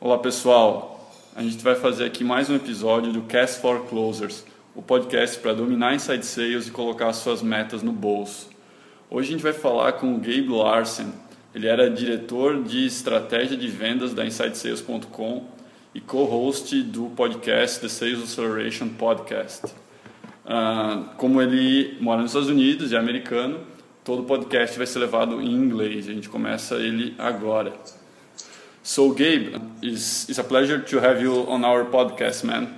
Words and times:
Olá 0.00 0.16
pessoal, 0.16 1.12
a 1.34 1.42
gente 1.42 1.58
vai 1.58 1.74
fazer 1.74 2.04
aqui 2.04 2.22
mais 2.22 2.48
um 2.48 2.54
episódio 2.54 3.12
do 3.12 3.22
Cast 3.22 3.60
for 3.60 3.84
Closers, 3.86 4.44
o 4.72 4.80
podcast 4.80 5.36
para 5.40 5.52
dominar 5.52 5.92
inside 5.92 6.24
sales 6.24 6.68
e 6.68 6.70
colocar 6.70 7.12
suas 7.12 7.42
metas 7.42 7.82
no 7.82 7.90
bolso. 7.90 8.48
Hoje 9.10 9.30
a 9.30 9.32
gente 9.32 9.42
vai 9.42 9.52
falar 9.52 9.94
com 9.94 10.14
o 10.14 10.18
Gabe 10.18 10.46
Larsen. 10.50 11.12
Ele 11.52 11.66
era 11.66 11.90
diretor 11.90 12.62
de 12.62 12.86
estratégia 12.86 13.56
de 13.56 13.66
vendas 13.66 14.14
da 14.14 14.24
InsideSales.com 14.24 15.48
e 15.92 16.00
co-host 16.00 16.80
do 16.84 17.06
podcast 17.06 17.80
The 17.80 17.88
Sales 17.88 18.22
Acceleration 18.22 18.90
Podcast. 18.90 19.66
Uh, 20.46 21.06
como 21.16 21.42
ele 21.42 21.98
mora 22.00 22.22
nos 22.22 22.30
Estados 22.30 22.48
Unidos 22.48 22.92
e 22.92 22.94
é 22.94 22.98
americano, 23.00 23.66
todo 24.04 24.22
podcast 24.22 24.78
vai 24.78 24.86
ser 24.86 25.00
levado 25.00 25.42
em 25.42 25.50
inglês. 25.52 26.08
A 26.08 26.12
gente 26.12 26.28
começa 26.28 26.76
ele 26.76 27.16
agora. 27.18 27.72
So, 28.88 29.12
Gabe, 29.12 29.54
it's, 29.82 30.30
it's 30.30 30.38
a 30.38 30.42
pleasure 30.42 30.80
to 30.80 30.98
have 31.00 31.20
you 31.20 31.46
on 31.46 31.62
our 31.62 31.84
podcast, 31.84 32.42
man. 32.42 32.74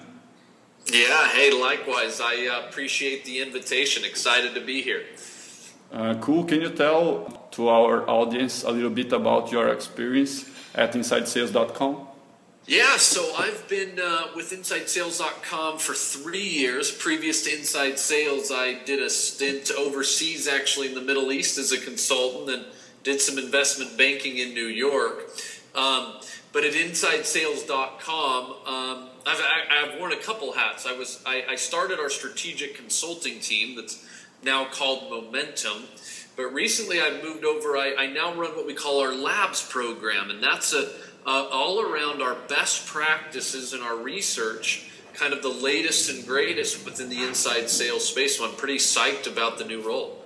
Yeah, 0.87 1.29
hey, 1.29 1.53
likewise. 1.53 2.21
I 2.21 2.48
uh, 2.48 2.69
appreciate 2.69 3.25
the 3.25 3.41
invitation. 3.41 4.05
Excited 4.05 4.53
to 4.57 4.61
be 4.61 4.83
here. 4.83 5.05
Uh, 5.93 6.17
cool. 6.20 6.43
Can 6.43 6.62
you 6.62 6.70
tell 6.70 7.48
to 7.53 7.69
our 7.69 8.11
audience 8.11 8.65
a 8.65 8.73
little 8.73 8.91
bit 8.91 9.12
about 9.12 9.53
your 9.53 9.69
experience 9.69 10.47
at 10.75 10.95
InsideSales.com? 10.95 12.09
Yeah, 12.67 12.97
so 12.97 13.33
I've 13.37 13.69
been 13.69 14.01
uh, 14.01 14.33
with 14.34 14.51
InsideSales.com 14.51 15.79
for 15.79 15.95
three 15.95 16.48
years. 16.48 16.91
Previous 16.91 17.45
to 17.45 17.56
Inside 17.56 18.01
Sales, 18.01 18.51
I 18.51 18.83
did 18.83 19.01
a 19.01 19.11
stint 19.11 19.70
overseas, 19.79 20.48
actually 20.48 20.89
in 20.89 20.95
the 20.95 21.03
Middle 21.03 21.31
East, 21.31 21.56
as 21.56 21.70
a 21.70 21.79
consultant, 21.79 22.51
and 22.51 22.67
did 23.05 23.20
some 23.20 23.39
investment 23.39 23.97
banking 23.97 24.39
in 24.39 24.55
New 24.55 24.67
York. 24.67 25.31
Um, 25.74 26.15
but 26.52 26.65
at 26.65 26.73
InsideSales.com, 26.73 28.45
um, 28.45 29.09
I've, 29.27 29.41
I've 29.70 30.01
worn 30.01 30.12
a 30.12 30.16
couple 30.16 30.52
hats. 30.52 30.86
I 30.86 30.92
was 30.92 31.22
I, 31.25 31.45
I 31.50 31.56
started 31.56 32.00
our 32.00 32.11
strategic 32.11 32.75
consulting 32.75 33.41
team 33.41 33.77
that's 33.77 34.05
now 34.42 34.64
called 34.64 35.11
Momentum. 35.11 35.84
But 36.36 36.55
recently, 36.55 37.00
I've 37.00 37.22
moved 37.22 37.45
over. 37.45 37.77
I, 37.77 37.95
I 37.98 38.06
now 38.06 38.34
run 38.34 38.56
what 38.56 38.67
we 38.67 38.75
call 38.75 39.00
our 39.00 39.14
Labs 39.14 39.67
program, 39.67 40.30
and 40.30 40.42
that's 40.42 40.72
a 40.72 40.91
uh, 41.27 41.48
all 41.50 41.83
around 41.83 42.23
our 42.23 42.34
best 42.48 42.86
practices 42.86 43.73
and 43.73 43.83
our 43.83 43.97
research, 43.97 44.91
kind 45.14 45.33
of 45.33 45.42
the 45.42 45.48
latest 45.48 46.11
and 46.11 46.27
greatest 46.27 46.84
within 46.84 47.08
the 47.08 47.23
inside 47.23 47.69
sales 47.69 48.08
space. 48.08 48.39
So 48.39 48.48
I'm 48.48 48.56
pretty 48.56 48.78
psyched 48.78 49.30
about 49.30 49.58
the 49.58 49.64
new 49.64 49.83
role. 49.86 50.17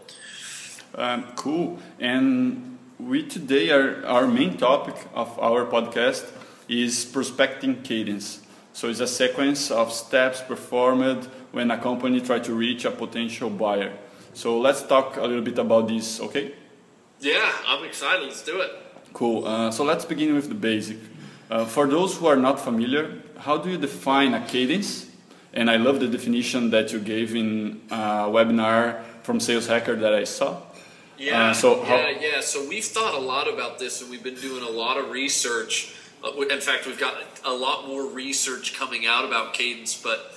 Um, 0.94 1.32
cool. 1.34 1.80
And 1.98 2.73
we 2.98 3.26
today 3.26 3.70
are 3.70 4.06
our 4.06 4.26
main 4.26 4.56
topic 4.56 4.94
of 5.14 5.38
our 5.40 5.66
podcast 5.66 6.30
is 6.68 7.04
prospecting 7.04 7.82
cadence. 7.82 8.40
So 8.72 8.88
it's 8.88 9.00
a 9.00 9.06
sequence 9.06 9.70
of 9.70 9.92
steps 9.92 10.40
performed 10.40 11.28
when 11.52 11.70
a 11.70 11.78
company 11.78 12.20
tries 12.20 12.46
to 12.46 12.54
reach 12.54 12.84
a 12.84 12.90
potential 12.90 13.50
buyer. 13.50 13.92
So 14.32 14.58
let's 14.60 14.82
talk 14.82 15.16
a 15.16 15.22
little 15.22 15.42
bit 15.42 15.58
about 15.58 15.88
this, 15.88 16.20
okay? 16.20 16.54
Yeah, 17.20 17.52
I'm 17.66 17.84
excited. 17.84 18.26
Let's 18.26 18.44
do 18.44 18.60
it. 18.60 18.70
Cool. 19.12 19.46
Uh, 19.46 19.70
so 19.70 19.84
let's 19.84 20.04
begin 20.04 20.34
with 20.34 20.48
the 20.48 20.54
basic. 20.54 20.98
Uh, 21.50 21.64
for 21.64 21.86
those 21.86 22.16
who 22.16 22.26
are 22.26 22.36
not 22.36 22.58
familiar, 22.58 23.22
how 23.38 23.58
do 23.58 23.70
you 23.70 23.78
define 23.78 24.34
a 24.34 24.44
cadence? 24.46 25.08
And 25.52 25.70
I 25.70 25.76
love 25.76 26.00
the 26.00 26.08
definition 26.08 26.70
that 26.70 26.92
you 26.92 26.98
gave 26.98 27.36
in 27.36 27.82
a 27.90 28.26
webinar 28.26 29.02
from 29.22 29.38
Sales 29.38 29.68
Hacker 29.68 29.94
that 29.96 30.14
I 30.14 30.24
saw. 30.24 30.60
Yeah, 31.24 31.50
uh, 31.50 31.54
so 31.54 31.82
how- 31.82 31.96
yeah, 31.96 32.10
yeah. 32.20 32.40
So 32.40 32.66
we've 32.68 32.84
thought 32.84 33.14
a 33.14 33.18
lot 33.18 33.48
about 33.52 33.78
this, 33.78 34.00
and 34.02 34.10
we've 34.10 34.22
been 34.22 34.34
doing 34.40 34.62
a 34.62 34.68
lot 34.70 34.98
of 34.98 35.10
research. 35.10 35.94
Uh, 36.22 36.32
in 36.42 36.60
fact, 36.60 36.86
we've 36.86 36.98
got 36.98 37.14
a 37.44 37.52
lot 37.52 37.86
more 37.88 38.06
research 38.06 38.74
coming 38.74 39.06
out 39.06 39.24
about 39.24 39.54
cadence, 39.54 39.94
but 40.00 40.34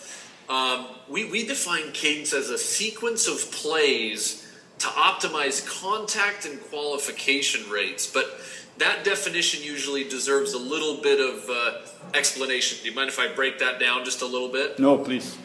um, 0.49 0.85
we, 1.09 1.25
we 1.25 1.45
define 1.45 1.91
cadence 1.91 2.33
as 2.33 2.49
a 2.49 2.57
sequence 2.57 3.27
of 3.27 3.51
plays 3.51 4.43
to 4.79 4.87
optimize 4.87 5.65
contact 5.81 6.45
and 6.45 6.61
qualification 6.69 7.69
rates. 7.69 8.05
But 8.11 8.39
that 8.77 9.03
definition 9.03 9.63
usually 9.63 10.03
deserves 10.07 10.53
a 10.53 10.57
little 10.59 11.01
bit 11.01 11.19
of 11.19 11.49
uh, 11.49 11.71
explanation. 12.13 12.77
Do 12.83 12.89
you 12.89 12.95
mind 12.95 13.09
if 13.09 13.19
I 13.19 13.27
break 13.33 13.59
that 13.59 13.79
down 13.79 14.05
just 14.05 14.21
a 14.21 14.25
little 14.25 14.49
bit? 14.49 14.77
No, 14.79 14.97
please. 14.97 15.37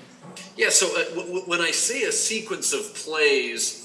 Yeah, 0.57 0.69
so 0.71 0.87
uh, 0.89 1.05
w- 1.11 1.27
w- 1.27 1.45
when 1.47 1.61
I 1.61 1.71
say 1.71 2.03
a 2.03 2.13
sequence 2.13 2.73
of 2.73 2.95
plays, 2.95 3.82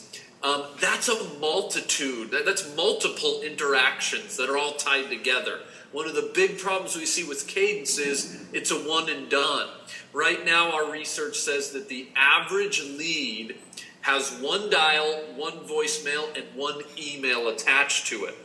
um, 0.48 0.64
that's 0.80 1.10
a 1.10 1.40
multitude, 1.40 2.32
that, 2.32 2.46
that's 2.46 2.74
multiple 2.78 3.42
interactions 3.42 4.38
that 4.38 4.50
are 4.50 4.58
all 4.58 4.74
tied 4.74 5.10
together. 5.10 5.60
One 5.92 6.08
of 6.08 6.16
the 6.16 6.32
big 6.34 6.58
problems 6.58 6.96
we 6.96 7.06
see 7.06 7.26
with 7.26 7.48
cadence 7.48 7.98
is 7.98 8.46
it's 8.54 8.72
a 8.72 8.76
one 8.76 9.10
and 9.10 9.30
done. 9.30 9.68
Right 10.14 10.46
now, 10.46 10.72
our 10.72 10.90
research 10.90 11.38
says 11.38 11.72
that 11.72 11.90
the 11.90 12.08
average 12.16 12.82
lead 12.82 13.58
has 14.02 14.40
one 14.40 14.70
dial, 14.70 15.26
one 15.36 15.60
voicemail, 15.68 16.34
and 16.38 16.46
one 16.56 16.82
email 16.98 17.50
attached 17.50 18.08
to 18.08 18.24
it. 18.24 18.36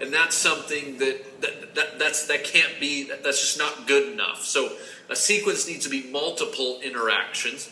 And 0.00 0.12
that's 0.12 0.36
something 0.36 0.98
that, 0.98 1.40
that, 1.40 1.74
that 1.74 1.98
that's 1.98 2.28
that 2.28 2.44
can't 2.44 2.78
be 2.78 3.08
that, 3.08 3.24
that's 3.24 3.40
just 3.40 3.58
not 3.58 3.88
good 3.88 4.12
enough. 4.12 4.44
So 4.44 4.76
a 5.10 5.16
sequence 5.16 5.66
needs 5.66 5.84
to 5.86 5.90
be 5.90 6.08
multiple 6.08 6.78
interactions. 6.84 7.68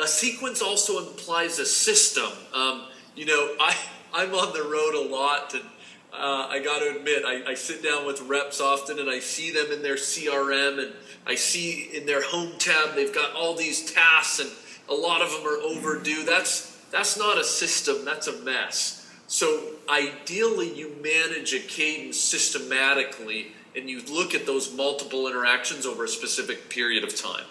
A 0.00 0.06
sequence 0.06 0.62
also 0.62 1.06
implies 1.06 1.58
a 1.58 1.66
system. 1.66 2.30
Um, 2.54 2.86
you 3.14 3.26
know 3.26 3.54
i 3.60 3.76
i'm 4.12 4.34
on 4.34 4.52
the 4.52 4.62
road 4.62 4.94
a 4.94 5.08
lot 5.12 5.52
and 5.54 5.64
uh, 6.12 6.48
I 6.50 6.58
got 6.58 6.80
to 6.80 6.96
admit, 6.96 7.22
I, 7.24 7.50
I, 7.50 7.54
sit 7.54 7.84
down 7.84 8.04
with 8.04 8.20
reps 8.22 8.60
often 8.60 8.98
and 8.98 9.08
I 9.08 9.20
see 9.20 9.52
them 9.52 9.70
in 9.70 9.80
their 9.80 9.94
CRM 9.94 10.82
and 10.82 10.92
I 11.24 11.36
see 11.36 11.88
in 11.94 12.04
their 12.04 12.20
home 12.20 12.52
tab 12.58 12.96
they've 12.96 13.14
got 13.14 13.32
all 13.36 13.54
these 13.54 13.92
tasks 13.92 14.40
and 14.40 14.50
a 14.88 14.94
lot 14.94 15.22
of 15.22 15.30
them 15.30 15.46
are 15.46 15.60
overdue. 15.62 16.24
That's 16.24 16.76
that's 16.90 17.16
not 17.16 17.38
a 17.38 17.44
system. 17.44 18.04
That's 18.04 18.26
a 18.26 18.42
mess. 18.42 19.08
So 19.28 19.62
ideally, 19.88 20.76
you 20.76 20.92
manage 21.00 21.54
a 21.54 21.60
cadence 21.60 22.18
systematically 22.18 23.52
and 23.76 23.88
you 23.88 24.02
look 24.12 24.34
at 24.34 24.46
those 24.46 24.74
multiple 24.74 25.28
interactions 25.28 25.86
over 25.86 26.04
a 26.04 26.08
specific 26.08 26.68
period 26.68 27.04
of 27.04 27.14
time. 27.14 27.44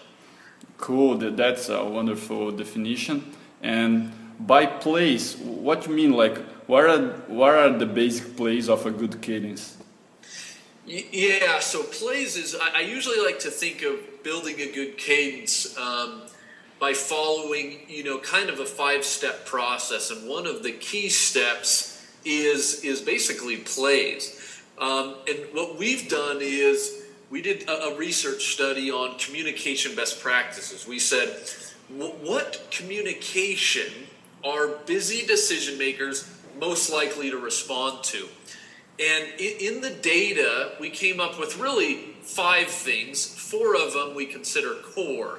Cool, 0.76 1.16
that's 1.16 1.70
a 1.70 1.82
wonderful 1.82 2.50
definition. 2.50 3.32
And 3.62 4.12
by 4.46 4.66
plays, 4.66 5.36
what 5.36 5.86
you 5.86 5.94
mean? 5.94 6.12
Like, 6.12 6.38
what 6.66 6.84
are 6.84 6.98
what 7.28 7.54
are 7.54 7.78
the 7.78 7.86
basic 7.86 8.36
plays 8.36 8.68
of 8.68 8.86
a 8.86 8.90
good 8.90 9.20
cadence? 9.20 9.76
Yeah, 10.86 11.60
so 11.60 11.82
plays 11.84 12.36
is 12.36 12.56
I 12.56 12.80
usually 12.80 13.24
like 13.24 13.38
to 13.40 13.50
think 13.50 13.82
of 13.82 14.22
building 14.24 14.60
a 14.60 14.72
good 14.72 14.96
cadence 14.98 15.76
um, 15.78 16.22
by 16.80 16.94
following, 16.94 17.80
you 17.88 18.02
know, 18.02 18.18
kind 18.18 18.50
of 18.50 18.58
a 18.58 18.66
five-step 18.66 19.46
process. 19.46 20.10
And 20.10 20.28
one 20.28 20.46
of 20.46 20.62
the 20.62 20.72
key 20.72 21.08
steps 21.08 22.04
is 22.24 22.82
is 22.82 23.00
basically 23.00 23.58
plays. 23.58 24.62
Um, 24.78 25.16
and 25.28 25.38
what 25.52 25.78
we've 25.78 26.08
done 26.08 26.38
is 26.40 27.04
we 27.28 27.42
did 27.42 27.68
a, 27.68 27.84
a, 27.84 27.96
research 27.96 28.54
study 28.54 28.90
on 28.90 29.18
communication 29.18 29.94
best 29.94 30.20
practices. 30.20 30.88
We 30.88 30.98
said, 30.98 31.28
what 32.22 32.66
communication 32.70 33.92
are 34.44 34.68
busy 34.86 35.26
decision 35.26 35.78
makers 35.78 36.28
most 36.58 36.90
likely 36.90 37.30
to 37.30 37.38
respond 37.38 38.04
to? 38.04 38.28
And 38.98 39.40
in, 39.40 39.80
the 39.80 39.90
data, 39.90 40.72
we 40.78 40.90
came 40.90 41.20
up 41.20 41.38
with 41.38 41.58
really 41.58 41.96
five 42.22 42.66
things. 42.68 43.24
Four 43.24 43.74
of 43.74 43.94
them 43.94 44.14
we 44.14 44.26
consider 44.26 44.74
core. 44.74 45.38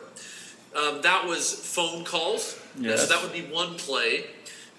Um, 0.76 1.02
that 1.04 1.28
was 1.28 1.54
phone 1.54 2.04
calls. 2.04 2.60
Yes. 2.80 3.08
So 3.08 3.14
that 3.14 3.22
would 3.22 3.34
be 3.34 3.54
one 3.54 3.76
play. 3.76 4.26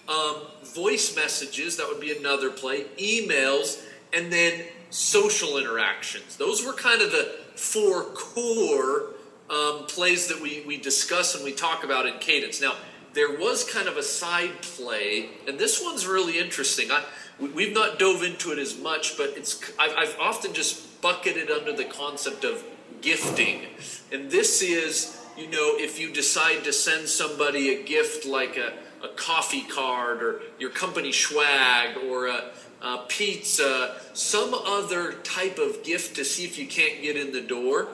Um, 0.09 0.37
voice 0.65 1.15
messages, 1.15 1.77
that 1.77 1.87
would 1.89 2.01
be 2.01 2.17
another 2.17 2.51
play. 2.51 2.85
Emails, 2.99 3.85
and 4.13 4.33
then 4.33 4.65
social 4.91 5.59
interactions. 5.59 6.37
Those 6.37 6.67
were 6.67 6.73
kind 6.73 7.03
of 7.03 7.13
the 7.13 7.37
four 7.55 8.05
core 8.07 9.15
um, 9.49 9.87
plays 9.87 10.27
that 10.29 10.41
we, 10.41 10.65
we 10.67 10.77
discuss 10.77 11.35
and 11.35 11.45
we 11.45 11.53
talk 11.53 11.85
about 11.85 12.07
in 12.07 12.15
Cadence. 12.19 12.61
Now, 12.61 12.75
there 13.15 13.39
was 13.39 13.65
kind 13.71 13.89
of 13.89 13.97
a 13.97 14.03
side 14.03 14.63
play, 14.63 15.31
and 15.47 15.59
this 15.59 15.83
one's 15.83 16.07
really 16.07 16.39
interesting. 16.39 16.91
I, 16.91 17.05
we've 17.39 17.75
not 17.75 17.99
dove 17.99 18.23
into 18.23 18.53
it 18.53 18.59
as 18.59 18.79
much, 18.79 19.17
but 19.17 19.35
it's 19.37 19.63
I've, 19.79 19.95
I've 19.97 20.17
often 20.21 20.53
just 20.53 21.01
bucketed 21.03 21.51
under 21.51 21.73
the 21.73 21.85
concept 21.85 22.45
of 22.45 22.65
gifting. 23.01 23.67
And 24.13 24.31
this 24.31 24.63
is 24.63 25.19
you 25.37 25.49
know, 25.49 25.75
if 25.77 25.99
you 25.99 26.13
decide 26.13 26.65
to 26.65 26.73
send 26.73 27.09
somebody 27.09 27.75
a 27.75 27.83
gift 27.83 28.27
like 28.27 28.57
a, 28.57 28.73
a 29.05 29.09
coffee 29.17 29.63
card 29.63 30.23
or 30.23 30.43
your 30.59 30.71
company 30.71 31.13
swag 31.13 31.97
or 31.97 32.27
a, 32.27 32.51
a 32.83 33.05
pizza, 33.09 34.01
some 34.13 34.53
other 34.55 35.15
type 35.25 35.59
of 35.59 35.83
gift 35.83 36.17
to 36.17 36.25
see 36.25 36.45
if 36.45 36.59
you 36.59 36.67
can't 36.67 37.01
get 37.03 37.17
in 37.17 37.33
the 37.33 37.41
door. 37.41 37.89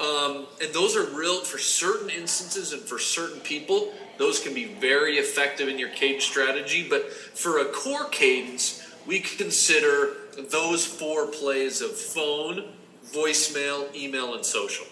Um, 0.00 0.46
and 0.60 0.74
those 0.74 0.96
are 0.96 1.04
real 1.16 1.42
for 1.42 1.58
certain 1.58 2.10
instances 2.10 2.72
and 2.72 2.82
for 2.82 2.98
certain 2.98 3.40
people. 3.40 3.94
Those 4.22 4.38
can 4.38 4.54
be 4.54 4.66
very 4.66 5.14
effective 5.24 5.66
in 5.72 5.80
your 5.80 5.88
cadence 5.88 6.22
strategy. 6.24 6.86
But 6.88 7.12
for 7.12 7.58
a 7.58 7.64
core 7.64 8.08
cadence, 8.20 8.64
we 9.04 9.18
consider 9.18 9.94
those 10.48 10.86
four 10.86 11.26
plays 11.26 11.82
of 11.82 11.90
phone, 12.14 12.56
voicemail, 13.18 13.92
email, 13.96 14.28
and 14.36 14.44
social. 14.46 14.86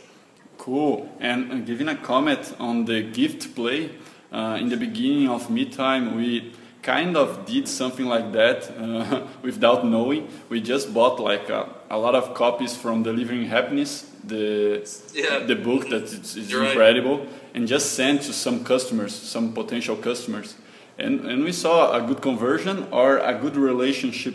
Cool. 0.59 1.09
And 1.21 1.65
giving 1.65 1.87
a 1.87 1.95
comment 1.95 2.57
on 2.59 2.87
the 2.87 3.03
gift 3.03 3.55
play, 3.55 3.91
uh, 4.33 4.59
in 4.61 4.69
the 4.69 4.77
beginning 4.77 5.29
of 5.29 5.49
Meetime, 5.49 6.17
we 6.17 6.53
kind 6.83 7.17
of 7.17 7.47
did 7.47 7.69
something 7.69 8.07
like 8.07 8.33
that 8.33 8.59
uh, 8.79 9.27
without 9.43 9.87
knowing. 9.87 10.29
We 10.49 10.61
just 10.61 10.93
bought 10.93 11.21
like 11.21 11.49
a, 11.51 11.69
a, 11.89 11.99
lot 11.99 12.17
of 12.17 12.35
copies 12.35 12.77
from 12.77 13.05
Delivering 13.05 13.47
Happiness, 13.47 14.11
the 14.25 14.83
yeah. 15.15 15.39
the 15.47 15.55
book 15.55 15.89
that 15.91 16.05
is, 16.05 16.37
is 16.37 16.53
incredible, 16.53 17.19
right. 17.19 17.29
And 17.55 17.67
just 17.67 17.93
send 17.95 18.23
to 18.23 18.33
some 18.33 18.65
customers, 18.65 19.15
some 19.15 19.53
potential 19.53 19.97
customers, 19.97 20.57
and 20.99 21.21
and 21.27 21.45
we 21.45 21.53
saw 21.53 21.93
a 21.93 22.03
good 22.03 22.21
conversion 22.23 22.87
or 22.91 23.19
a 23.19 23.35
good 23.35 23.57
relationship 23.57 24.35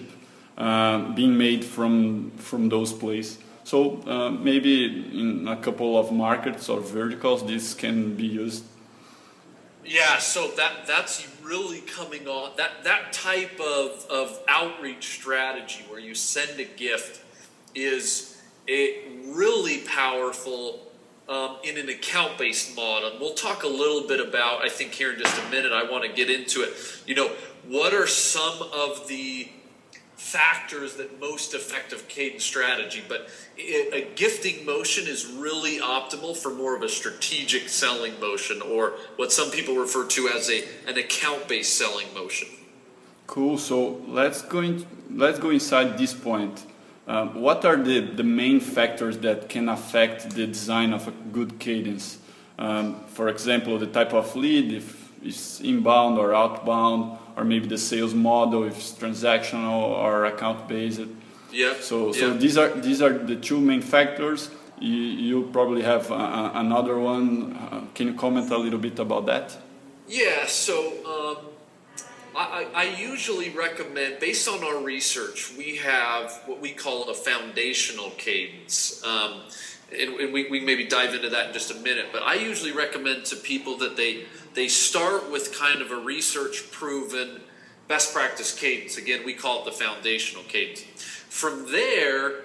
uh, 0.58 1.14
being 1.14 1.38
made 1.38 1.64
from 1.64 2.32
from 2.38 2.70
those 2.70 2.94
plays. 2.94 3.38
So 3.64 4.00
uh, 4.06 4.30
maybe 4.30 4.86
in 4.86 5.48
a 5.48 5.58
couple 5.58 5.98
of 5.98 6.12
markets 6.12 6.70
or 6.70 6.80
verticals, 6.82 7.46
this 7.48 7.74
can 7.74 8.16
be 8.16 8.28
used. 8.28 8.64
Yeah, 9.84 10.18
so 10.18 10.48
that 10.58 10.88
that's 10.88 11.28
really 11.44 11.82
coming 11.82 12.28
on 12.28 12.52
that 12.58 12.84
that 12.84 13.14
type 13.14 13.60
of, 13.60 14.06
of 14.10 14.40
outreach 14.48 15.08
strategy 15.20 15.84
where 15.90 16.00
you 16.00 16.16
send 16.16 16.60
a 16.60 16.64
gift 16.64 17.24
is 17.76 18.42
a 18.68 19.04
really 19.28 19.80
powerful 19.80 20.80
um, 21.28 21.58
in 21.64 21.78
an 21.78 21.90
account 21.90 22.38
based 22.38 22.76
model. 22.76 23.12
And 23.12 23.20
we'll 23.20 23.34
talk 23.34 23.64
a 23.64 23.68
little 23.68 24.08
bit 24.08 24.20
about 24.20 24.64
I 24.64 24.70
think 24.70 24.94
here 24.94 25.14
in 25.14 25.20
just 25.20 25.40
a 25.42 25.50
minute. 25.50 25.72
I 25.72 25.90
want 25.90 26.04
to 26.04 26.12
get 26.12 26.30
into 26.30 26.62
it. 26.62 26.74
You 27.06 27.16
know, 27.16 27.32
what 27.68 27.94
are 27.94 28.08
some 28.08 28.62
of 28.74 29.08
the 29.08 29.50
factors 30.26 30.96
that 30.96 31.20
most 31.20 31.54
effective 31.54 32.08
cadence 32.08 32.44
strategy. 32.44 33.04
But 33.08 33.30
a 33.58 34.08
gifting 34.16 34.66
motion 34.66 35.08
is 35.08 35.26
really 35.26 35.80
optimal 35.80 36.36
for 36.36 36.54
more 36.54 36.76
of 36.76 36.82
a 36.82 36.90
strategic 36.90 37.70
selling 37.70 38.20
motion, 38.20 38.62
or 38.62 38.94
what 39.18 39.32
some 39.32 39.52
people 39.52 39.76
refer 39.76 40.06
to 40.08 40.30
as 40.30 40.50
a 40.50 40.64
an 40.88 40.98
account 40.98 41.48
based 41.48 41.78
selling 41.78 42.08
motion. 42.14 42.48
Cool. 43.28 43.58
So 43.58 44.02
let's 44.08 44.42
go 44.42 44.60
in, 44.62 44.86
let's 45.12 45.40
go 45.40 45.50
inside 45.50 45.98
this 45.98 46.14
point. 46.14 46.66
Um, 47.08 47.42
what 47.42 47.66
are 47.66 47.78
the, 47.78 48.00
the 48.00 48.24
main 48.24 48.60
factors 48.60 49.20
that 49.20 49.48
can 49.48 49.70
affect 49.70 50.32
the 50.32 50.48
design 50.48 50.92
of 50.92 51.08
a 51.08 51.12
good 51.12 51.60
cadence? 51.60 52.18
Um, 52.58 53.04
for 53.08 53.30
example, 53.30 53.78
the 53.78 53.88
type 53.88 54.14
of 54.14 54.36
lead, 54.36 54.74
if 54.74 55.12
it's 55.22 55.62
inbound 55.62 56.18
or 56.18 56.34
outbound, 56.34 57.20
or 57.36 57.44
maybe 57.44 57.68
the 57.68 57.78
sales 57.78 58.14
model 58.14 58.64
if 58.64 58.78
it's 58.78 58.94
transactional 58.94 59.82
or 59.82 60.26
account 60.26 60.68
based. 60.68 61.02
Yeah. 61.52 61.74
So 61.80 62.12
so 62.12 62.32
yeah. 62.32 62.38
these 62.38 62.58
are 62.58 62.70
these 62.70 63.02
are 63.02 63.14
the 63.14 63.36
two 63.36 63.60
main 63.60 63.82
factors. 63.82 64.50
You, 64.80 64.92
you 64.92 65.50
probably 65.54 65.84
have 65.84 66.12
a, 66.12 66.52
another 66.56 66.98
one. 66.98 67.54
Uh, 67.54 67.82
can 67.94 68.08
you 68.08 68.14
comment 68.14 68.52
a 68.52 68.58
little 68.58 68.80
bit 68.80 69.00
about 69.00 69.26
that? 69.28 69.58
Yeah. 70.08 70.46
So. 70.48 70.94
Um, 71.06 71.55
I, 72.36 72.68
I, 72.76 72.84
usually 73.00 73.50
recommend, 73.50 74.20
based 74.20 74.48
on 74.48 74.64
our 74.64 74.84
research, 74.84 75.54
we 75.58 75.78
have 75.78 76.42
what 76.46 76.60
we 76.60 76.72
call 76.72 77.10
a 77.10 77.14
foundational 77.14 78.12
cadence. 78.18 79.04
Um, 79.06 79.44
and, 79.92 80.16
and 80.16 80.34
we, 80.34 80.50
we 80.50 80.60
maybe 80.60 80.86
dive 80.86 81.14
into 81.14 81.30
that 81.30 81.48
in 81.48 81.54
just 81.54 81.72
a 81.72 81.76
minute. 81.76 82.08
But 82.12 82.24
I 82.24 82.36
usually 82.36 82.72
recommend 82.72 83.26
to 83.26 83.36
people 83.36 83.78
that 83.78 83.96
they 83.96 84.26
they 84.54 84.68
start 84.68 85.32
with 85.32 85.58
kind 85.58 85.82
of 85.82 85.92
a 85.92 85.98
research 85.98 86.72
proven 86.72 87.42
best 87.88 88.14
practice 88.14 88.58
cadence. 88.58 88.98
Again, 88.98 89.22
we 89.26 89.34
call 89.34 89.62
it 89.62 89.66
the 89.66 89.72
foundational 89.72 90.44
cadence. 90.44 90.82
From 91.30 91.72
there, 91.72 92.44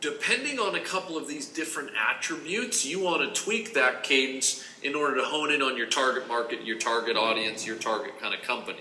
depending 0.00 0.58
on 0.58 0.74
a 0.74 0.80
couple 0.80 1.16
of 1.16 1.28
these 1.28 1.46
different 1.46 1.90
attributes, 1.96 2.84
you 2.84 3.00
want 3.00 3.22
to 3.22 3.42
tweak 3.42 3.74
that 3.74 4.02
cadence 4.02 4.64
in 4.82 4.94
order 4.94 5.16
to 5.16 5.22
hone 5.22 5.52
in 5.52 5.62
on 5.62 5.76
your 5.76 5.86
target 5.86 6.26
market, 6.26 6.64
your 6.64 6.78
target 6.78 7.16
audience, 7.16 7.64
your 7.64 7.76
target 7.76 8.18
kind 8.20 8.34
of 8.34 8.42
company. 8.42 8.80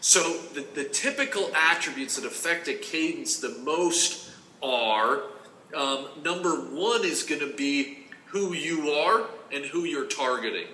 So, 0.00 0.38
the, 0.54 0.66
the 0.74 0.84
typical 0.84 1.50
attributes 1.54 2.16
that 2.16 2.24
affect 2.24 2.68
a 2.68 2.74
cadence 2.74 3.38
the 3.38 3.50
most 3.62 4.30
are 4.62 5.22
um, 5.74 6.08
number 6.24 6.54
one 6.56 7.04
is 7.04 7.22
going 7.22 7.40
to 7.40 7.54
be 7.54 8.06
who 8.26 8.54
you 8.54 8.90
are 8.90 9.26
and 9.52 9.64
who 9.64 9.84
you're 9.84 10.06
targeting. 10.06 10.66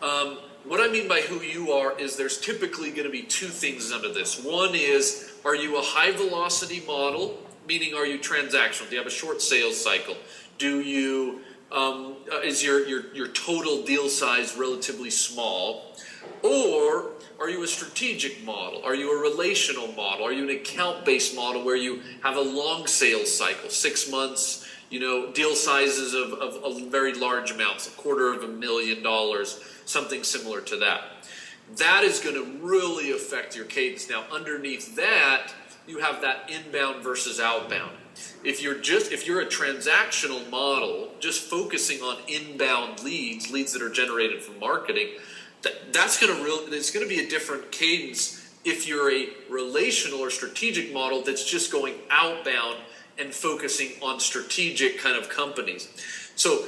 Um, 0.00 0.38
what 0.64 0.80
I 0.80 0.92
mean 0.92 1.08
by 1.08 1.22
who 1.22 1.40
you 1.40 1.72
are 1.72 1.98
is 1.98 2.16
there's 2.16 2.40
typically 2.40 2.90
going 2.90 3.04
to 3.04 3.10
be 3.10 3.22
two 3.22 3.48
things 3.48 3.90
under 3.90 4.12
this. 4.12 4.44
One 4.44 4.74
is, 4.74 5.32
are 5.44 5.56
you 5.56 5.78
a 5.78 5.82
high 5.82 6.12
velocity 6.12 6.82
model? 6.86 7.38
Meaning, 7.66 7.94
are 7.94 8.06
you 8.06 8.18
transactional? 8.18 8.88
Do 8.88 8.94
you 8.94 8.98
have 8.98 9.06
a 9.06 9.10
short 9.10 9.42
sales 9.42 9.82
cycle? 9.82 10.16
Do 10.58 10.80
you 10.80 11.40
um, 11.72 12.16
uh, 12.30 12.40
is 12.40 12.62
your, 12.62 12.86
your 12.86 13.14
your 13.14 13.28
total 13.28 13.82
deal 13.82 14.08
size 14.08 14.56
relatively 14.56 15.08
small, 15.08 15.96
or 16.42 17.12
are 17.42 17.50
you 17.50 17.64
a 17.64 17.66
strategic 17.66 18.44
model? 18.44 18.82
Are 18.84 18.94
you 18.94 19.18
a 19.18 19.20
relational 19.20 19.88
model? 19.94 20.24
Are 20.24 20.32
you 20.32 20.44
an 20.44 20.56
account 20.56 21.04
based 21.04 21.34
model 21.34 21.64
where 21.64 21.76
you 21.76 22.00
have 22.22 22.36
a 22.36 22.40
long 22.40 22.86
sales 22.86 23.36
cycle, 23.36 23.68
six 23.68 24.08
months? 24.08 24.68
You 24.90 25.00
know, 25.00 25.32
deal 25.32 25.56
sizes 25.56 26.14
of, 26.14 26.34
of, 26.34 26.62
of 26.62 26.88
very 26.88 27.14
large 27.14 27.50
amounts, 27.50 27.88
a 27.88 27.90
quarter 27.92 28.32
of 28.32 28.44
a 28.44 28.48
million 28.48 29.02
dollars 29.02 29.58
something 29.86 30.22
similar 30.22 30.60
to 30.60 30.76
that. 30.76 31.02
That 31.78 32.04
is 32.04 32.20
going 32.20 32.36
to 32.36 32.64
really 32.64 33.10
affect 33.10 33.56
your 33.56 33.64
cadence. 33.64 34.08
Now, 34.08 34.24
underneath 34.30 34.94
that, 34.94 35.52
you 35.88 35.98
have 35.98 36.20
that 36.20 36.48
inbound 36.48 37.02
versus 37.02 37.40
outbound. 37.40 37.96
If 38.44 38.62
you're 38.62 38.78
just 38.78 39.10
if 39.10 39.26
you're 39.26 39.40
a 39.40 39.46
transactional 39.46 40.48
model, 40.48 41.10
just 41.18 41.50
focusing 41.50 42.02
on 42.02 42.18
inbound 42.28 43.02
leads, 43.02 43.50
leads 43.50 43.72
that 43.72 43.82
are 43.82 43.90
generated 43.90 44.42
from 44.42 44.60
marketing, 44.60 45.08
that, 45.62 45.92
that's 45.92 46.20
going 46.20 46.36
to 46.36 46.44
real 46.44 46.60
it's 46.72 46.90
going 46.90 47.06
to 47.06 47.14
be 47.14 47.24
a 47.24 47.28
different 47.28 47.70
cadence 47.70 48.38
if 48.64 48.86
you're 48.86 49.10
a 49.10 49.28
relational 49.50 50.20
or 50.20 50.30
strategic 50.30 50.92
model 50.92 51.22
that's 51.22 51.48
just 51.48 51.72
going 51.72 51.94
outbound 52.10 52.78
and 53.18 53.34
focusing 53.34 53.90
on 54.02 54.20
strategic 54.20 54.98
kind 54.98 55.16
of 55.16 55.28
companies. 55.28 55.88
So 56.36 56.64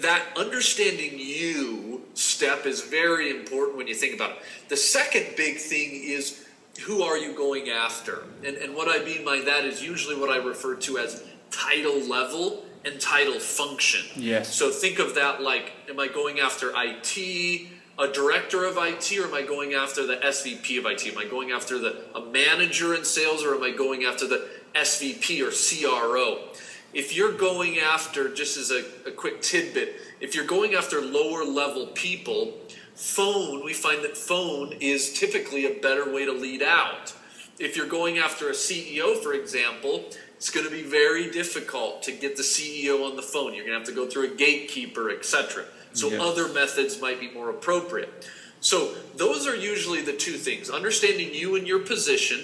that 0.00 0.24
understanding 0.36 1.18
you 1.18 2.02
step 2.14 2.66
is 2.66 2.82
very 2.82 3.30
important 3.30 3.76
when 3.76 3.86
you 3.86 3.94
think 3.94 4.14
about 4.14 4.30
it. 4.30 4.36
The 4.68 4.76
second 4.76 5.36
big 5.36 5.58
thing 5.58 6.02
is 6.04 6.44
who 6.82 7.02
are 7.02 7.16
you 7.16 7.34
going 7.34 7.70
after? 7.70 8.24
And, 8.44 8.56
and 8.56 8.74
what 8.74 8.88
I 8.88 9.04
mean 9.04 9.24
by 9.24 9.40
that 9.40 9.64
is 9.64 9.82
usually 9.82 10.16
what 10.16 10.30
I 10.30 10.36
refer 10.36 10.74
to 10.74 10.98
as 10.98 11.22
title 11.50 12.00
level 12.00 12.64
and 12.84 13.00
title 13.00 13.38
function. 13.38 14.04
Yes. 14.16 14.54
So 14.54 14.70
think 14.70 14.98
of 14.98 15.14
that 15.14 15.42
like, 15.42 15.72
am 15.88 15.98
I 15.98 16.08
going 16.08 16.40
after 16.40 16.72
IT, 16.74 17.68
a 17.98 18.08
director 18.08 18.64
of 18.64 18.76
IT, 18.78 19.18
or 19.18 19.26
am 19.26 19.34
I 19.34 19.42
going 19.42 19.74
after 19.74 20.06
the 20.06 20.16
SVP 20.16 20.78
of 20.78 20.86
IT? 20.86 21.06
Am 21.06 21.18
I 21.18 21.24
going 21.24 21.50
after 21.50 21.78
the 21.78 22.04
a 22.14 22.20
manager 22.20 22.94
in 22.94 23.04
sales, 23.04 23.42
or 23.42 23.54
am 23.54 23.62
I 23.62 23.70
going 23.70 24.04
after 24.04 24.26
the 24.26 24.48
SVP 24.74 25.40
or 25.40 25.50
CRO? 25.50 26.52
if 26.96 27.14
you're 27.14 27.32
going 27.32 27.78
after, 27.78 28.32
just 28.32 28.56
as 28.56 28.70
a, 28.70 28.82
a 29.06 29.12
quick 29.12 29.42
tidbit, 29.42 30.00
if 30.18 30.34
you're 30.34 30.46
going 30.46 30.74
after 30.74 31.02
lower 31.02 31.44
level 31.44 31.88
people, 31.88 32.54
phone, 32.94 33.62
we 33.62 33.74
find 33.74 34.02
that 34.02 34.16
phone 34.16 34.72
is 34.80 35.12
typically 35.12 35.66
a 35.66 35.78
better 35.80 36.10
way 36.10 36.24
to 36.24 36.32
lead 36.32 36.62
out. 36.62 37.12
If 37.58 37.76
you're 37.76 37.86
going 37.86 38.16
after 38.16 38.48
a 38.48 38.52
CEO, 38.52 39.22
for 39.22 39.34
example, 39.34 40.06
it's 40.36 40.48
going 40.48 40.64
to 40.64 40.72
be 40.72 40.82
very 40.82 41.30
difficult 41.30 42.02
to 42.04 42.12
get 42.12 42.36
the 42.36 42.42
CEO 42.42 43.06
on 43.06 43.16
the 43.16 43.22
phone. 43.22 43.52
You're 43.52 43.66
going 43.66 43.78
to 43.78 43.78
have 43.78 43.88
to 43.88 43.94
go 43.94 44.06
through 44.08 44.32
a 44.32 44.34
gatekeeper, 44.34 45.10
etc. 45.10 45.66
So 45.96 46.10
yes. 46.10 46.20
other 46.20 46.48
methods 46.52 47.00
might 47.00 47.18
be 47.18 47.30
more 47.30 47.50
appropriate. 47.50 48.28
So 48.60 48.94
those 49.16 49.46
are 49.46 49.56
usually 49.56 50.02
the 50.02 50.12
two 50.12 50.36
things: 50.46 50.70
understanding 50.70 51.32
you 51.32 51.56
and 51.56 51.66
your 51.66 51.80
position, 51.80 52.40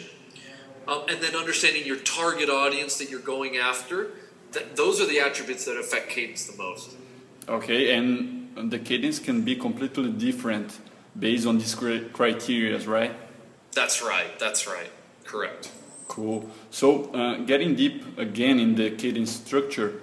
um, 0.88 1.02
and 1.08 1.20
then 1.22 1.34
understanding 1.36 1.84
your 1.86 1.98
target 1.98 2.48
audience 2.48 2.96
that 2.98 3.10
you're 3.10 3.20
going 3.20 3.56
after, 3.56 4.12
th- 4.52 4.66
those 4.74 5.00
are 5.00 5.06
the 5.06 5.20
attributes 5.20 5.64
that 5.66 5.76
affect 5.76 6.10
cadence 6.10 6.46
the 6.46 6.56
most. 6.56 6.96
Okay, 7.48 7.94
and 7.94 8.70
the 8.70 8.78
cadence 8.78 9.18
can 9.18 9.42
be 9.42 9.56
completely 9.56 10.10
different 10.10 10.78
based 11.18 11.46
on 11.46 11.58
these 11.58 11.74
criteria, 11.74 12.78
right? 12.86 13.12
That's 13.72 14.02
right. 14.02 14.38
That's 14.38 14.66
right. 14.66 14.90
Correct. 15.24 15.70
Cool. 16.08 16.50
So, 16.70 17.10
uh, 17.12 17.38
getting 17.38 17.74
deep 17.74 18.18
again 18.18 18.58
in 18.58 18.74
the 18.74 18.90
cadence 18.90 19.32
structure, 19.32 20.00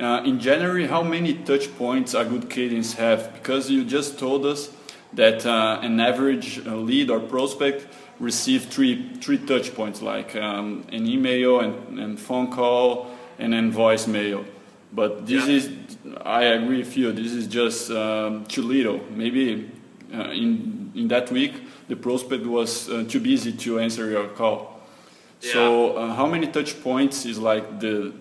uh, 0.00 0.22
in 0.24 0.40
January, 0.40 0.86
how 0.86 1.02
many 1.02 1.34
touch 1.34 1.76
points 1.76 2.14
a 2.14 2.24
good 2.24 2.48
cadence 2.48 2.94
have? 2.94 3.32
Because 3.34 3.70
you 3.70 3.84
just 3.84 4.18
told 4.18 4.46
us 4.46 4.70
that 5.12 5.44
uh, 5.44 5.80
an 5.82 6.00
average 6.00 6.64
uh, 6.66 6.74
lead 6.74 7.10
or 7.10 7.20
prospect 7.20 7.86
receive 8.18 8.64
three 8.64 9.14
three 9.20 9.38
touch 9.38 9.74
points, 9.74 10.02
like 10.02 10.36
um, 10.36 10.86
an 10.92 11.06
email 11.06 11.60
and, 11.60 11.98
and 11.98 12.20
phone 12.20 12.50
call 12.50 13.10
and 13.38 13.52
then 13.52 13.72
voicemail. 13.72 14.44
But 14.92 15.26
this 15.26 15.46
yeah. 15.46 15.54
is, 15.54 15.70
I 16.24 16.42
agree 16.44 16.78
with 16.78 16.96
you. 16.96 17.12
This 17.12 17.32
is 17.32 17.46
just 17.46 17.90
um, 17.90 18.44
too 18.46 18.62
little. 18.62 19.00
Maybe 19.10 19.70
uh, 20.14 20.30
in 20.30 20.92
in 20.94 21.08
that 21.08 21.30
week 21.30 21.54
the 21.88 21.96
prospect 21.96 22.46
was 22.46 22.88
uh, 22.88 23.04
too 23.08 23.20
busy 23.20 23.52
to 23.52 23.80
answer 23.80 24.10
your 24.10 24.28
call. 24.28 24.80
Yeah. 25.40 25.52
So 25.52 25.96
uh, 25.96 26.14
how 26.14 26.26
many 26.26 26.46
touch 26.46 26.80
points 26.82 27.24
is 27.26 27.38
like 27.38 27.80
the 27.80 28.12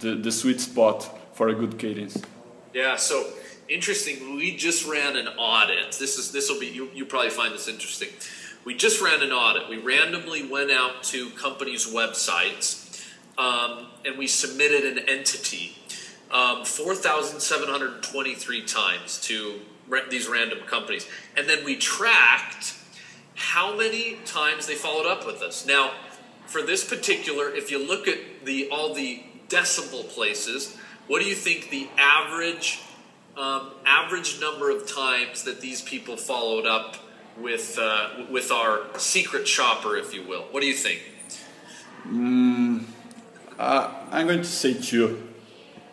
the, 0.00 0.14
the 0.16 0.32
sweet 0.32 0.60
spot 0.60 1.10
for 1.34 1.48
a 1.48 1.54
good 1.54 1.78
cadence? 1.78 2.22
Yeah, 2.72 2.96
so 2.96 3.32
interesting. 3.68 4.36
We 4.36 4.56
just 4.56 4.86
ran 4.86 5.16
an 5.16 5.28
audit. 5.38 5.92
This 5.92 6.18
is 6.18 6.32
this 6.32 6.48
will 6.48 6.60
be 6.60 6.66
you. 6.66 6.90
You 6.94 7.04
probably 7.04 7.30
find 7.30 7.52
this 7.54 7.68
interesting. 7.68 8.08
We 8.64 8.74
just 8.74 9.02
ran 9.02 9.22
an 9.22 9.30
audit. 9.30 9.68
We 9.68 9.78
randomly 9.78 10.46
went 10.46 10.70
out 10.70 11.02
to 11.04 11.28
companies' 11.30 11.86
websites 11.86 12.80
um, 13.36 13.88
and 14.04 14.16
we 14.16 14.26
submitted 14.26 14.84
an 14.84 15.08
entity 15.08 15.76
um, 16.30 16.64
4,723 16.64 18.62
times 18.62 19.20
to 19.22 19.60
these 20.10 20.28
random 20.28 20.60
companies. 20.66 21.06
And 21.36 21.48
then 21.48 21.64
we 21.64 21.76
tracked 21.76 22.74
how 23.34 23.76
many 23.76 24.16
times 24.24 24.66
they 24.66 24.74
followed 24.74 25.06
up 25.06 25.26
with 25.26 25.42
us. 25.42 25.66
Now, 25.66 25.92
for 26.46 26.62
this 26.62 26.88
particular, 26.88 27.50
if 27.50 27.70
you 27.70 27.86
look 27.86 28.08
at 28.08 28.18
the 28.44 28.68
all 28.70 28.94
the 28.94 29.22
decimal 29.48 30.04
places, 30.04 30.76
what 31.06 31.22
do 31.22 31.28
you 31.28 31.34
think 31.34 31.70
the 31.70 31.88
average 31.98 32.80
um, 33.36 33.72
average 33.84 34.40
number 34.40 34.70
of 34.70 34.86
times 34.92 35.42
that 35.42 35.60
these 35.60 35.82
people 35.82 36.16
followed 36.16 36.66
up 36.66 36.96
with 37.38 37.78
uh, 37.80 38.24
with 38.30 38.50
our 38.52 38.82
secret 38.98 39.46
shopper, 39.48 39.96
if 39.96 40.14
you 40.14 40.26
will? 40.26 40.42
What 40.50 40.60
do 40.60 40.66
you 40.66 40.74
think? 40.74 41.02
Mm, 42.06 42.84
uh, 43.58 43.92
I'm 44.10 44.26
going 44.26 44.40
to 44.40 44.44
say 44.44 44.74
two. 44.74 45.28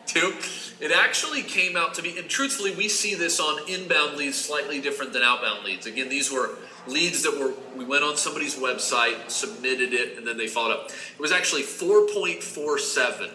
Two. 0.06 0.34
It 0.80 0.92
actually 0.92 1.44
came 1.44 1.78
out 1.78 1.94
to 1.96 2.02
be, 2.02 2.18
and 2.18 2.28
truthfully, 2.28 2.74
we 2.76 2.90
see 2.90 3.14
this 3.14 3.40
on 3.40 3.70
inbound 3.70 4.18
leads 4.18 4.36
slightly 4.40 4.82
different 4.82 5.14
than 5.14 5.22
outbound 5.22 5.64
leads. 5.64 5.86
Again, 5.86 6.10
these 6.10 6.32
were 6.32 6.58
leads 6.88 7.22
that 7.24 7.40
were 7.40 7.54
we 7.78 7.86
went 7.86 8.04
on 8.04 8.18
somebody's 8.18 8.56
website, 8.56 9.30
submitted 9.30 9.94
it, 9.94 10.18
and 10.18 10.26
then 10.26 10.38
they 10.38 10.48
followed 10.48 10.74
up. 10.74 10.90
It 10.90 11.20
was 11.20 11.32
actually 11.32 11.64
4.47, 11.64 13.30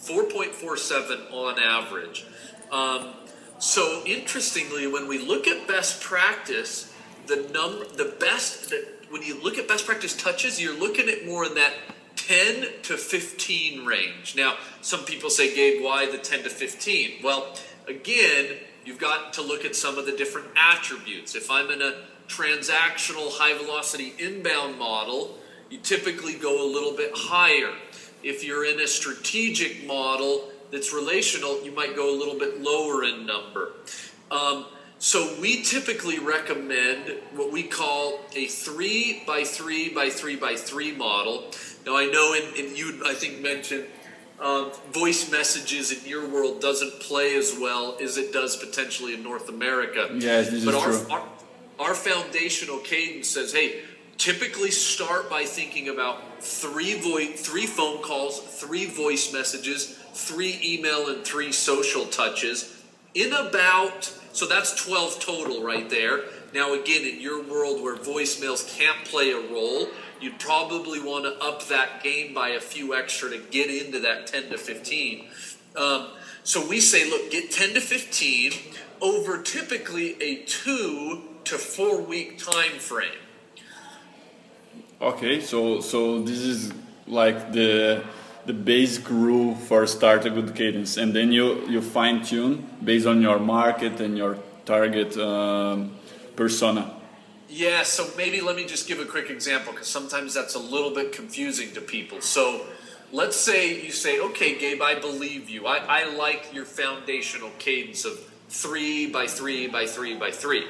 4.47 0.00 1.32
on 1.32 1.58
average. 1.58 2.24
Um, 2.70 3.14
so 3.58 4.02
interestingly, 4.06 4.86
when 4.86 5.08
we 5.08 5.18
look 5.18 5.48
at 5.48 5.66
best 5.66 6.00
practice, 6.00 6.94
the 7.26 7.48
number, 7.52 7.84
the 7.86 8.16
best, 8.20 8.70
the, 8.70 8.86
when 9.10 9.22
you 9.22 9.42
look 9.42 9.58
at 9.58 9.66
best 9.66 9.86
practice 9.86 10.16
touches, 10.16 10.60
you're 10.60 10.78
looking 10.78 11.08
at 11.08 11.26
more 11.26 11.44
in 11.44 11.54
that 11.54 11.74
10 12.16 12.82
to 12.82 12.96
15 12.96 13.84
range. 13.84 14.36
Now, 14.36 14.56
some 14.82 15.04
people 15.04 15.30
say, 15.30 15.54
Gabe, 15.54 15.82
why 15.82 16.10
the 16.10 16.18
10 16.18 16.44
to 16.44 16.50
15? 16.50 17.22
Well, 17.22 17.56
again, 17.86 18.56
you've 18.84 18.98
got 18.98 19.32
to 19.34 19.42
look 19.42 19.64
at 19.64 19.74
some 19.74 19.98
of 19.98 20.06
the 20.06 20.12
different 20.12 20.48
attributes. 20.56 21.34
If 21.34 21.50
I'm 21.50 21.70
in 21.70 21.82
a 21.82 22.04
transactional 22.28 23.30
high 23.32 23.56
velocity 23.56 24.14
inbound 24.18 24.78
model, 24.78 25.38
you 25.70 25.78
typically 25.78 26.34
go 26.34 26.64
a 26.64 26.68
little 26.70 26.96
bit 26.96 27.12
higher. 27.14 27.72
If 28.22 28.44
you're 28.44 28.64
in 28.64 28.80
a 28.80 28.86
strategic 28.86 29.86
model 29.86 30.50
that's 30.70 30.92
relational, 30.92 31.62
you 31.64 31.72
might 31.72 31.96
go 31.96 32.14
a 32.14 32.16
little 32.18 32.38
bit 32.38 32.60
lower 32.60 33.04
in 33.04 33.26
number. 33.26 33.72
Um, 34.30 34.66
so 34.98 35.36
we 35.40 35.62
typically 35.62 36.18
recommend 36.18 37.20
what 37.34 37.52
we 37.52 37.62
call 37.62 38.20
a 38.34 38.46
three 38.46 39.22
by 39.26 39.44
three 39.44 39.88
by 39.94 40.10
three 40.10 40.36
by 40.36 40.56
three 40.56 40.92
model. 40.92 41.52
Now 41.86 41.96
I 41.96 42.06
know 42.06 42.34
in, 42.34 42.66
in 42.66 42.76
you 42.76 43.00
I 43.06 43.14
think 43.14 43.40
mentioned 43.40 43.86
um, 44.40 44.72
voice 44.92 45.30
messages 45.30 45.92
in 45.92 46.08
your 46.08 46.28
world 46.28 46.60
doesn't 46.60 47.00
play 47.00 47.36
as 47.36 47.56
well 47.60 47.96
as 48.00 48.18
it 48.18 48.32
does 48.32 48.56
potentially 48.56 49.14
in 49.14 49.22
North 49.22 49.48
America. 49.48 50.08
Yes, 50.14 50.50
this 50.50 50.64
but 50.64 50.74
is 50.74 50.82
our, 50.82 50.92
true. 50.92 51.06
Our, 51.10 51.88
our 51.88 51.94
foundational 51.94 52.78
cadence 52.78 53.28
says, 53.28 53.52
hey, 53.52 53.82
typically 54.18 54.70
start 54.70 55.30
by 55.30 55.44
thinking 55.44 55.88
about 55.88 56.42
three 56.42 57.00
voice, 57.00 57.40
three 57.40 57.66
phone 57.66 58.02
calls, 58.02 58.40
three 58.40 58.86
voice 58.86 59.32
messages, 59.32 59.98
three 60.12 60.60
email, 60.62 61.08
and 61.08 61.24
three 61.24 61.52
social 61.52 62.04
touches 62.06 62.82
in 63.14 63.32
about 63.32 64.12
so 64.32 64.46
that's 64.46 64.84
12 64.84 65.18
total 65.18 65.64
right 65.64 65.90
there. 65.90 66.22
Now, 66.54 66.74
again, 66.74 67.04
in 67.04 67.20
your 67.20 67.42
world 67.42 67.82
where 67.82 67.96
voicemails 67.96 68.76
can't 68.78 69.04
play 69.04 69.32
a 69.32 69.52
role, 69.52 69.88
you'd 70.20 70.38
probably 70.38 71.00
want 71.00 71.24
to 71.24 71.44
up 71.44 71.66
that 71.68 72.04
game 72.04 72.34
by 72.34 72.50
a 72.50 72.60
few 72.60 72.94
extra 72.94 73.30
to 73.30 73.38
get 73.50 73.68
into 73.68 73.98
that 74.00 74.28
10 74.28 74.50
to 74.50 74.58
15. 74.58 75.26
Um, 75.74 76.08
so 76.44 76.66
we 76.66 76.80
say, 76.80 77.10
look, 77.10 77.30
get 77.30 77.50
10 77.50 77.74
to 77.74 77.80
15 77.80 78.52
over 79.00 79.42
typically 79.42 80.20
a 80.22 80.44
two 80.44 81.22
to 81.44 81.58
four 81.58 82.00
week 82.00 82.38
time 82.38 82.78
frame. 82.78 83.10
Okay, 85.00 85.40
so 85.40 85.80
so 85.80 86.20
this 86.22 86.40
is 86.40 86.72
like 87.06 87.52
the 87.52 88.02
the 88.46 88.52
basic 88.52 89.08
rule 89.10 89.54
for 89.54 89.86
start 89.86 90.24
a 90.26 90.30
good 90.30 90.56
cadence, 90.56 90.96
and 90.96 91.14
then 91.14 91.30
you 91.30 91.64
you 91.68 91.80
fine 91.80 92.24
tune 92.24 92.66
based 92.82 93.06
on 93.06 93.22
your 93.22 93.38
market 93.38 94.00
and 94.00 94.18
your 94.18 94.38
target 94.64 95.16
um, 95.16 95.92
persona. 96.34 96.96
Yeah, 97.48 97.84
so 97.84 98.10
maybe 98.16 98.40
let 98.40 98.56
me 98.56 98.66
just 98.66 98.88
give 98.88 98.98
a 98.98 99.04
quick 99.04 99.30
example 99.30 99.72
because 99.72 99.86
sometimes 99.86 100.34
that's 100.34 100.54
a 100.54 100.58
little 100.58 100.92
bit 100.92 101.12
confusing 101.12 101.72
to 101.74 101.80
people. 101.80 102.20
So 102.20 102.66
let's 103.12 103.36
say 103.36 103.80
you 103.80 103.92
say, 103.92 104.20
okay, 104.20 104.58
Gabe, 104.58 104.82
I 104.82 104.98
believe 104.98 105.48
you. 105.48 105.66
I, 105.66 105.78
I 105.78 106.14
like 106.16 106.52
your 106.52 106.64
foundational 106.66 107.50
cadence 107.58 108.04
of 108.04 108.18
three 108.48 109.06
by 109.06 109.28
three 109.28 109.68
by 109.68 109.86
three 109.86 110.16
by 110.16 110.32
three. 110.32 110.66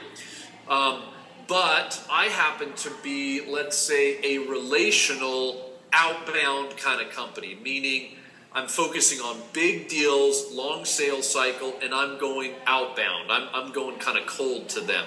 Um, 0.68 1.02
but 1.48 2.06
I 2.10 2.26
happen 2.26 2.74
to 2.74 2.92
be, 3.02 3.44
let's 3.48 3.76
say, 3.76 4.20
a 4.22 4.46
relational 4.46 5.72
outbound 5.92 6.76
kind 6.76 7.00
of 7.00 7.10
company, 7.10 7.58
meaning 7.62 8.16
I'm 8.52 8.68
focusing 8.68 9.20
on 9.20 9.40
big 9.52 9.88
deals, 9.88 10.52
long 10.52 10.84
sales 10.84 11.30
cycle, 11.30 11.74
and 11.82 11.94
I'm 11.94 12.18
going 12.18 12.52
outbound. 12.66 13.32
I'm, 13.32 13.48
I'm 13.52 13.72
going 13.72 13.98
kind 13.98 14.18
of 14.18 14.26
cold 14.26 14.68
to 14.70 14.80
them. 14.80 15.06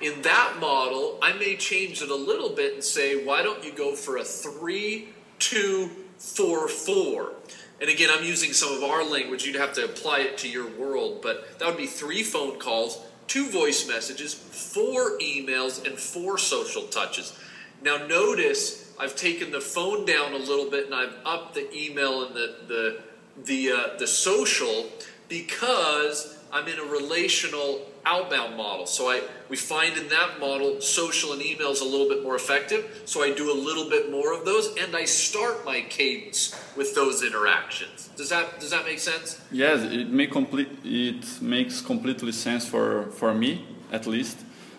In 0.00 0.22
that 0.22 0.56
model, 0.60 1.18
I 1.22 1.34
may 1.34 1.56
change 1.56 2.02
it 2.02 2.10
a 2.10 2.14
little 2.16 2.50
bit 2.50 2.74
and 2.74 2.82
say, 2.82 3.24
why 3.24 3.42
don't 3.42 3.62
you 3.62 3.72
go 3.72 3.94
for 3.94 4.16
a 4.16 4.24
three, 4.24 5.10
two, 5.38 5.90
four, 6.18 6.68
four? 6.68 7.32
And 7.80 7.88
again, 7.88 8.10
I'm 8.12 8.24
using 8.24 8.52
some 8.52 8.72
of 8.72 8.82
our 8.82 9.04
language. 9.04 9.44
You'd 9.44 9.56
have 9.56 9.72
to 9.74 9.84
apply 9.84 10.20
it 10.20 10.38
to 10.38 10.48
your 10.48 10.66
world, 10.66 11.22
but 11.22 11.58
that 11.58 11.68
would 11.68 11.76
be 11.76 11.86
three 11.86 12.22
phone 12.22 12.58
calls, 12.58 12.98
two 13.30 13.48
voice 13.48 13.86
messages, 13.86 14.34
four 14.34 15.16
emails, 15.20 15.86
and 15.86 15.96
four 15.96 16.36
social 16.36 16.82
touches. 16.88 17.32
Now, 17.80 18.04
notice 18.08 18.92
I've 18.98 19.14
taken 19.14 19.52
the 19.52 19.60
phone 19.60 20.04
down 20.04 20.34
a 20.34 20.36
little 20.36 20.68
bit 20.68 20.86
and 20.86 20.94
I've 20.94 21.14
upped 21.24 21.54
the 21.54 21.72
email 21.72 22.26
and 22.26 22.34
the 22.34 22.56
the 22.66 23.02
the 23.44 23.72
uh, 23.72 23.98
the 23.98 24.06
social 24.06 24.90
because 25.28 26.39
I'm 26.52 26.66
in 26.68 26.78
a 26.78 26.84
relational 26.84 27.86
outbound 28.04 28.56
model. 28.56 28.86
So 28.86 29.10
I 29.10 29.22
we 29.48 29.56
find 29.56 29.96
in 29.96 30.08
that 30.08 30.40
model 30.40 30.80
social 30.80 31.32
and 31.32 31.42
email 31.42 31.70
is 31.70 31.80
a 31.80 31.84
little 31.84 32.08
bit 32.08 32.22
more 32.22 32.36
effective. 32.36 33.02
So 33.04 33.22
I 33.22 33.32
do 33.32 33.52
a 33.52 33.58
little 33.68 33.88
bit 33.88 34.10
more 34.10 34.32
of 34.32 34.44
those, 34.44 34.74
and 34.76 34.96
I 34.96 35.04
start 35.04 35.64
my 35.64 35.80
cadence 35.82 36.54
with 36.76 36.94
those 36.94 37.22
interactions. 37.22 38.08
Does 38.16 38.30
that 38.30 38.60
does 38.60 38.70
that 38.70 38.84
make 38.84 38.98
sense? 38.98 39.40
Yes, 39.50 39.82
it 39.82 40.08
make 40.08 40.32
complete. 40.32 40.68
It 40.84 41.40
makes 41.40 41.80
completely 41.80 42.32
sense 42.32 42.66
for 42.66 43.10
for 43.12 43.34
me 43.34 43.64
at 43.92 44.06
least. 44.06 44.38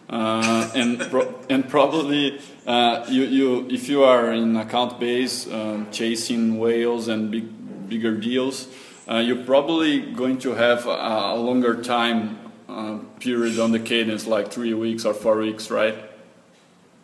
Uh, 0.10 0.70
and 0.76 1.00
pro- 1.10 1.34
and 1.50 1.70
probably 1.70 2.38
uh, 2.68 3.06
you, 3.08 3.24
you 3.24 3.68
if 3.70 3.88
you 3.88 4.04
are 4.04 4.34
in 4.34 4.58
account 4.58 5.00
base 5.00 5.48
um, 5.50 5.88
chasing 5.92 6.60
whales 6.60 7.08
and 7.08 7.32
big 7.32 7.48
bigger 7.88 8.18
deals, 8.18 8.68
uh, 9.12 9.20
you're 9.20 9.44
probably 9.44 10.00
going 10.00 10.38
to 10.40 10.54
have 10.54 10.86
a, 10.86 10.90
a 10.90 11.36
longer 11.36 11.84
time 11.84 12.40
uh, 12.70 12.98
period 13.20 13.60
on 13.60 13.72
the 13.72 13.80
cadence, 13.80 14.26
like 14.26 14.52
three 14.52 14.74
weeks 14.74 15.04
or 15.04 15.14
four 15.14 15.38
weeks, 15.38 15.70
right? 15.70 15.96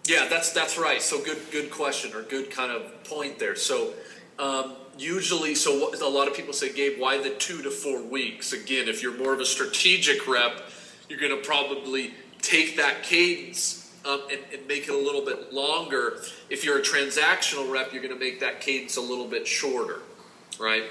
Yeah, 0.05 0.27
that's 0.29 0.53
that's 0.53 0.77
right. 0.77 1.01
So 1.01 1.21
good 1.21 1.39
good 1.51 1.69
question 1.69 2.13
or 2.13 2.21
good 2.21 2.49
kind 2.49 2.71
of 2.71 3.03
point 3.03 3.39
there. 3.39 3.55
So. 3.55 3.93
Um, 4.39 4.75
usually, 4.99 5.55
so 5.55 5.79
what, 5.79 5.99
a 5.99 6.07
lot 6.07 6.27
of 6.27 6.35
people 6.35 6.53
say, 6.53 6.71
Gabe, 6.71 6.99
why 6.99 7.21
the 7.21 7.31
two 7.31 7.63
to 7.63 7.71
four 7.71 8.03
weeks? 8.03 8.53
Again, 8.53 8.87
if 8.87 9.01
you're 9.01 9.17
more 9.17 9.33
of 9.33 9.39
a 9.39 9.45
strategic 9.45 10.27
rep, 10.27 10.61
you're 11.09 11.19
going 11.19 11.35
to 11.35 11.43
probably 11.43 12.13
take 12.39 12.77
that 12.77 13.01
cadence 13.01 13.91
um, 14.05 14.21
and, 14.31 14.39
and, 14.53 14.67
make 14.67 14.87
it 14.87 14.93
a 14.93 14.97
little 14.97 15.25
bit 15.25 15.51
longer. 15.51 16.21
If 16.51 16.63
you're 16.63 16.77
a 16.77 16.83
transactional 16.83 17.71
rep, 17.71 17.91
you're 17.91 18.01
going 18.01 18.13
to 18.13 18.19
make 18.19 18.39
that 18.41 18.61
cadence 18.61 18.97
a 18.97 19.01
little 19.01 19.27
bit 19.27 19.47
shorter, 19.47 20.01
right? 20.59 20.83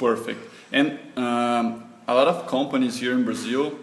Perfect. 0.00 0.40
And 0.72 0.98
um, 1.14 1.84
a 2.08 2.14
lot 2.14 2.26
of 2.26 2.46
companies 2.46 2.98
here 2.98 3.12
in 3.12 3.22
Brazil, 3.22 3.78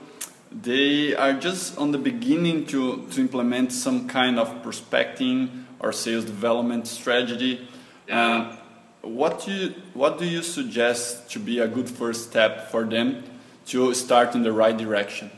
they 0.51 1.15
are 1.15 1.33
just 1.33 1.77
on 1.77 1.91
the 1.91 1.99
beginning 1.99 2.65
to, 2.67 3.05
to 3.11 3.21
implement 3.21 3.71
some 3.71 4.07
kind 4.07 4.39
of 4.39 4.63
prospecting 4.63 5.67
or 5.79 5.93
sales 5.93 6.25
development 6.25 6.87
strategy. 6.87 7.67
Yeah. 8.07 8.31
Um, 8.33 8.57
what 9.01 9.45
do 9.45 9.51
you, 9.51 9.75
what 9.93 10.17
do 10.17 10.25
you 10.25 10.41
suggest 10.41 11.29
to 11.33 11.39
be 11.39 11.59
a 11.59 11.67
good 11.67 11.87
first 11.87 12.29
step 12.29 12.71
for 12.71 12.83
them 12.83 13.23
to 13.67 13.93
start 13.93 14.33
in 14.33 14.41
the 14.41 14.51
right 14.51 14.75
direction? 14.75 15.29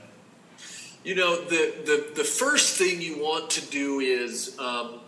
You 1.03 1.15
know, 1.15 1.43
the, 1.43 1.73
the, 1.83 2.13
the 2.15 2.23
first 2.23 2.77
thing 2.77 3.01
you 3.01 3.21
want 3.21 3.49
to 3.49 3.65
do 3.65 3.99
is, 3.99 4.57
um, 4.59 5.01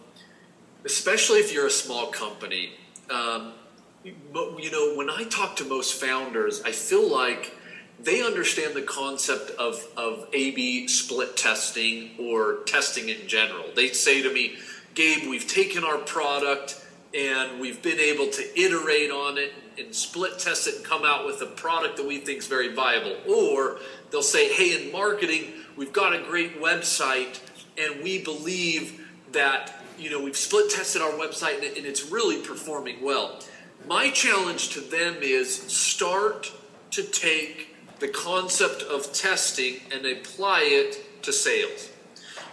especially 0.84 1.40
if 1.40 1.54
you're 1.54 1.68
a 1.68 1.72
small 1.72 2.08
company, 2.08 2.72
um, 3.10 3.54
you 4.04 4.72
know, 4.72 4.96
when 4.96 5.10
I 5.10 5.24
talk 5.26 5.58
to 5.58 5.66
most 5.66 6.00
founders, 6.00 6.62
I 6.64 6.72
feel 6.72 7.10
like 7.10 7.54
they 8.00 8.24
understand 8.24 8.76
the 8.76 8.82
concept 8.82 9.52
of, 9.52 9.86
of 9.96 10.28
A 10.34 10.52
B 10.52 10.88
split 10.88 11.38
testing 11.38 12.12
or 12.20 12.64
testing 12.66 13.10
in 13.10 13.28
general. 13.28 13.66
They 13.76 13.90
say 13.90 14.22
to 14.24 14.34
me, 14.34 14.56
Gabe, 14.96 15.30
we've 15.30 15.48
taken 15.48 15.84
our 15.84 15.98
product 15.98 16.84
and 17.14 17.60
we've 17.60 17.82
been 17.82 18.00
able 18.00 18.28
to 18.28 18.60
iterate 18.60 19.12
on 19.12 19.38
it 19.38 19.54
and 19.78 19.94
split 19.94 20.40
test 20.40 20.68
it 20.68 20.78
and 20.78 20.86
come 20.86 21.04
out 21.06 21.26
with 21.26 21.42
a 21.42 21.46
product 21.46 21.98
that 21.98 22.08
we 22.08 22.18
think 22.18 22.40
is 22.40 22.48
very 22.48 22.74
viable. 22.74 23.16
Or 23.30 23.80
they'll 24.10 24.24
say, 24.24 24.52
hey, 24.52 24.86
in 24.86 24.92
marketing, 24.92 25.54
we've 25.76 25.94
got 25.94 26.14
a 26.14 26.20
great 26.24 26.60
website 26.62 27.40
and 27.78 28.04
we 28.04 28.24
believe 28.24 29.08
that 29.32 29.76
you 29.98 30.10
know 30.10 30.22
we've 30.22 30.36
split 30.36 30.70
tested 30.72 31.02
our 31.02 31.12
website 31.12 31.58
and 31.78 31.86
it's 31.86 32.12
really 32.12 32.42
performing 32.42 33.02
well. 33.04 33.40
My 33.88 34.10
challenge 34.12 34.70
to 34.70 34.82
them 34.82 35.18
is 35.22 35.56
start 35.72 36.52
to 36.92 37.04
take 37.04 37.76
the 38.00 38.08
concept 38.08 38.84
of 38.84 39.12
testing 39.14 39.78
and 39.92 40.06
apply 40.06 40.62
it 40.64 41.24
to 41.24 41.34
sales. 41.34 41.90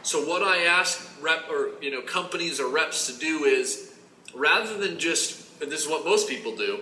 So 0.02 0.26
what 0.26 0.42
I 0.42 0.64
ask 0.64 1.06
rep 1.20 1.50
or 1.50 1.70
you 1.82 1.90
know 1.90 2.00
companies 2.02 2.60
or 2.60 2.68
reps 2.68 3.06
to 3.08 3.18
do 3.18 3.44
is 3.44 3.94
rather 4.34 4.76
than 4.76 4.98
just 4.98 5.60
and 5.60 5.70
this 5.70 5.82
is 5.82 5.88
what 5.88 6.04
most 6.04 6.28
people 6.28 6.56
do, 6.56 6.80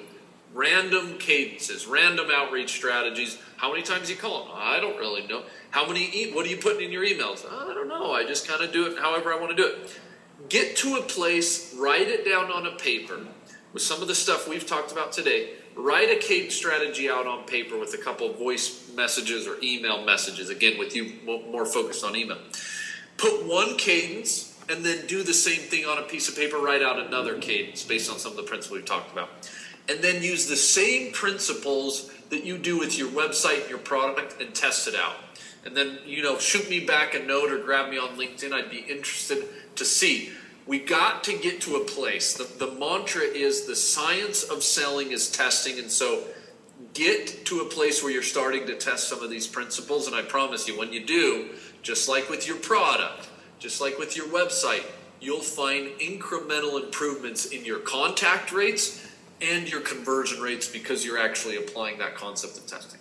random 0.52 1.18
cadences, 1.18 1.86
random 1.86 2.28
outreach 2.32 2.70
strategies. 2.70 3.38
How 3.56 3.70
many 3.70 3.82
times 3.82 4.10
you 4.10 4.16
call 4.16 4.44
them? 4.44 4.52
I 4.54 4.80
don't 4.80 4.96
really 4.96 5.26
know. 5.26 5.42
How 5.70 5.86
many? 5.86 6.04
E- 6.14 6.32
what 6.32 6.46
are 6.46 6.48
you 6.48 6.58
putting 6.58 6.82
in 6.82 6.92
your 6.92 7.04
emails? 7.04 7.44
I 7.50 7.72
don't 7.74 7.88
know. 7.88 8.12
I 8.12 8.24
just 8.24 8.46
kind 8.46 8.62
of 8.62 8.72
do 8.72 8.86
it 8.86 8.98
however 8.98 9.32
I 9.32 9.40
want 9.40 9.56
to 9.56 9.56
do 9.56 9.66
it. 9.66 9.98
Get 10.48 10.76
to 10.78 10.96
a 10.96 11.02
place, 11.02 11.74
write 11.74 12.08
it 12.08 12.24
down 12.24 12.52
on 12.52 12.66
a 12.66 12.76
paper 12.76 13.26
with 13.76 13.82
some 13.82 14.00
of 14.00 14.08
the 14.08 14.14
stuff 14.14 14.48
we've 14.48 14.66
talked 14.66 14.90
about 14.90 15.12
today. 15.12 15.50
Write 15.74 16.08
a 16.08 16.16
cadence 16.16 16.54
strategy 16.54 17.10
out 17.10 17.26
on 17.26 17.44
paper 17.44 17.78
with 17.78 17.92
a 17.92 17.98
couple 17.98 18.32
voice 18.32 18.90
messages 18.96 19.46
or 19.46 19.58
email 19.62 20.02
messages. 20.02 20.48
Again, 20.48 20.78
with 20.78 20.96
you 20.96 21.12
more 21.26 21.66
focused 21.66 22.02
on 22.02 22.16
email. 22.16 22.38
Put 23.18 23.44
one 23.44 23.76
cadence 23.76 24.58
and 24.70 24.82
then 24.82 25.06
do 25.06 25.22
the 25.22 25.34
same 25.34 25.60
thing 25.60 25.84
on 25.84 25.98
a 25.98 26.04
piece 26.04 26.26
of 26.26 26.36
paper. 26.36 26.56
Write 26.56 26.80
out 26.80 26.98
another 26.98 27.38
cadence 27.38 27.84
based 27.84 28.10
on 28.10 28.18
some 28.18 28.30
of 28.30 28.38
the 28.38 28.44
principles 28.44 28.78
we've 28.78 28.86
talked 28.86 29.12
about 29.12 29.28
and 29.90 30.02
then 30.02 30.22
use 30.22 30.48
the 30.48 30.56
same 30.56 31.12
principles 31.12 32.10
that 32.30 32.44
you 32.44 32.56
do 32.56 32.78
with 32.78 32.96
your 32.96 33.10
website 33.10 33.60
and 33.60 33.68
your 33.68 33.78
product 33.78 34.40
and 34.40 34.54
test 34.54 34.88
it 34.88 34.94
out. 34.94 35.16
And 35.66 35.76
then, 35.76 35.98
you 36.06 36.22
know, 36.22 36.38
shoot 36.38 36.70
me 36.70 36.86
back 36.86 37.14
a 37.14 37.18
note 37.18 37.52
or 37.52 37.58
grab 37.58 37.90
me 37.90 37.98
on 37.98 38.16
LinkedIn. 38.16 38.54
I'd 38.54 38.70
be 38.70 38.78
interested 38.78 39.44
to 39.74 39.84
see. 39.84 40.32
We 40.66 40.80
got 40.80 41.22
to 41.24 41.38
get 41.38 41.60
to 41.62 41.76
a 41.76 41.84
place. 41.84 42.34
The, 42.34 42.44
the 42.44 42.72
mantra 42.72 43.22
is 43.22 43.66
the 43.66 43.76
science 43.76 44.42
of 44.42 44.62
selling 44.62 45.12
is 45.12 45.30
testing. 45.30 45.78
And 45.78 45.90
so 45.90 46.24
get 46.92 47.44
to 47.46 47.60
a 47.60 47.64
place 47.66 48.02
where 48.02 48.12
you're 48.12 48.22
starting 48.22 48.66
to 48.66 48.74
test 48.74 49.08
some 49.08 49.22
of 49.22 49.30
these 49.30 49.46
principles. 49.46 50.06
And 50.06 50.16
I 50.16 50.22
promise 50.22 50.66
you, 50.66 50.76
when 50.76 50.92
you 50.92 51.04
do, 51.04 51.50
just 51.82 52.08
like 52.08 52.28
with 52.28 52.48
your 52.48 52.56
product, 52.56 53.28
just 53.58 53.80
like 53.80 53.98
with 53.98 54.16
your 54.16 54.26
website, 54.26 54.84
you'll 55.20 55.40
find 55.40 55.88
incremental 56.00 56.82
improvements 56.82 57.46
in 57.46 57.64
your 57.64 57.78
contact 57.78 58.52
rates 58.52 59.06
and 59.40 59.70
your 59.70 59.80
conversion 59.80 60.40
rates 60.40 60.68
because 60.68 61.04
you're 61.04 61.18
actually 61.18 61.56
applying 61.56 61.98
that 61.98 62.14
concept 62.14 62.58
of 62.58 62.66
testing. 62.66 63.00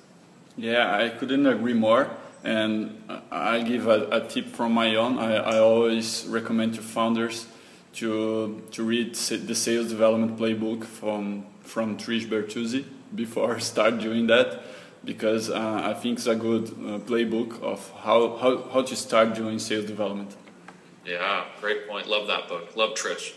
Yeah, 0.57 0.95
I 0.95 1.09
couldn't 1.09 1.45
agree 1.45 1.73
more. 1.73 2.09
And 2.43 3.01
I 3.31 3.61
give 3.63 3.87
a, 3.87 4.07
a 4.11 4.27
tip 4.27 4.47
from 4.47 4.71
my 4.73 4.95
own. 4.95 5.17
I, 5.17 5.35
I, 5.35 5.57
always 5.57 6.25
recommend 6.27 6.75
to 6.75 6.81
founders 6.83 7.47
to 7.95 8.61
to 8.71 8.83
read 8.83 9.15
the 9.15 9.55
sales 9.55 9.89
development 9.89 10.37
playbook 10.37 10.85
from 10.85 11.45
from 11.61 11.97
Trish 11.97 12.27
Bertuzzi 12.27 12.85
before 13.13 13.55
I 13.55 13.59
start 13.59 13.99
doing 13.99 14.27
that 14.27 14.61
because 15.05 15.49
uh, 15.49 15.81
I 15.83 15.93
think 15.93 16.17
it's 16.17 16.27
a 16.27 16.35
good 16.35 16.69
uh, 16.69 16.99
playbook 16.99 17.61
of 17.61 17.91
how, 17.91 18.37
how, 18.37 18.63
how 18.69 18.81
to 18.81 18.95
start 18.95 19.35
doing 19.35 19.59
sales 19.59 19.85
development. 19.85 20.35
Yeah, 21.05 21.45
great 21.61 21.87
point. 21.87 22.07
Love 22.07 22.27
that 22.27 22.49
book. 22.49 22.75
Love 22.75 22.95
Trish. 22.95 23.35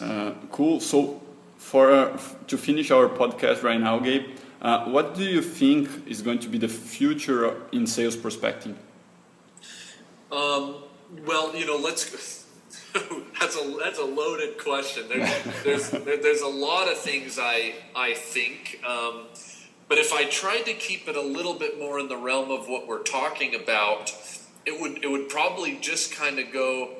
Uh, 0.00 0.32
cool. 0.50 0.80
So 0.80 1.20
for 1.58 1.92
uh, 1.92 2.18
to 2.46 2.56
finish 2.56 2.90
our 2.90 3.08
podcast 3.08 3.62
right 3.62 3.80
now, 3.80 3.98
Gabe, 3.98 4.26
uh, 4.62 4.86
what 4.86 5.14
do 5.14 5.24
you 5.24 5.42
think 5.42 6.08
is 6.08 6.22
going 6.22 6.38
to 6.38 6.48
be 6.48 6.56
the 6.56 6.68
future 6.68 7.60
in 7.72 7.86
sales 7.86 8.16
prospecting? 8.16 8.76
Um, 10.32 10.76
well, 11.26 11.54
you 11.54 11.66
know, 11.66 11.76
let's. 11.76 12.46
that's 13.40 13.56
a 13.56 13.76
that's 13.78 13.98
a 13.98 14.04
loaded 14.04 14.58
question. 14.58 15.04
There's 15.08 15.64
there's 15.64 15.90
there's 15.90 16.40
a 16.42 16.48
lot 16.48 16.90
of 16.90 16.98
things 16.98 17.38
I 17.40 17.74
I 17.94 18.14
think, 18.14 18.80
um, 18.86 19.24
but 19.88 19.98
if 19.98 20.12
I 20.12 20.24
tried 20.24 20.62
to 20.62 20.74
keep 20.74 21.08
it 21.08 21.16
a 21.16 21.22
little 21.22 21.54
bit 21.54 21.78
more 21.78 21.98
in 21.98 22.08
the 22.08 22.16
realm 22.16 22.50
of 22.50 22.68
what 22.68 22.88
we're 22.88 23.02
talking 23.02 23.54
about, 23.54 24.12
it 24.66 24.80
would 24.80 25.04
it 25.04 25.10
would 25.10 25.28
probably 25.28 25.78
just 25.80 26.14
kind 26.14 26.38
of 26.38 26.52
go 26.52 26.96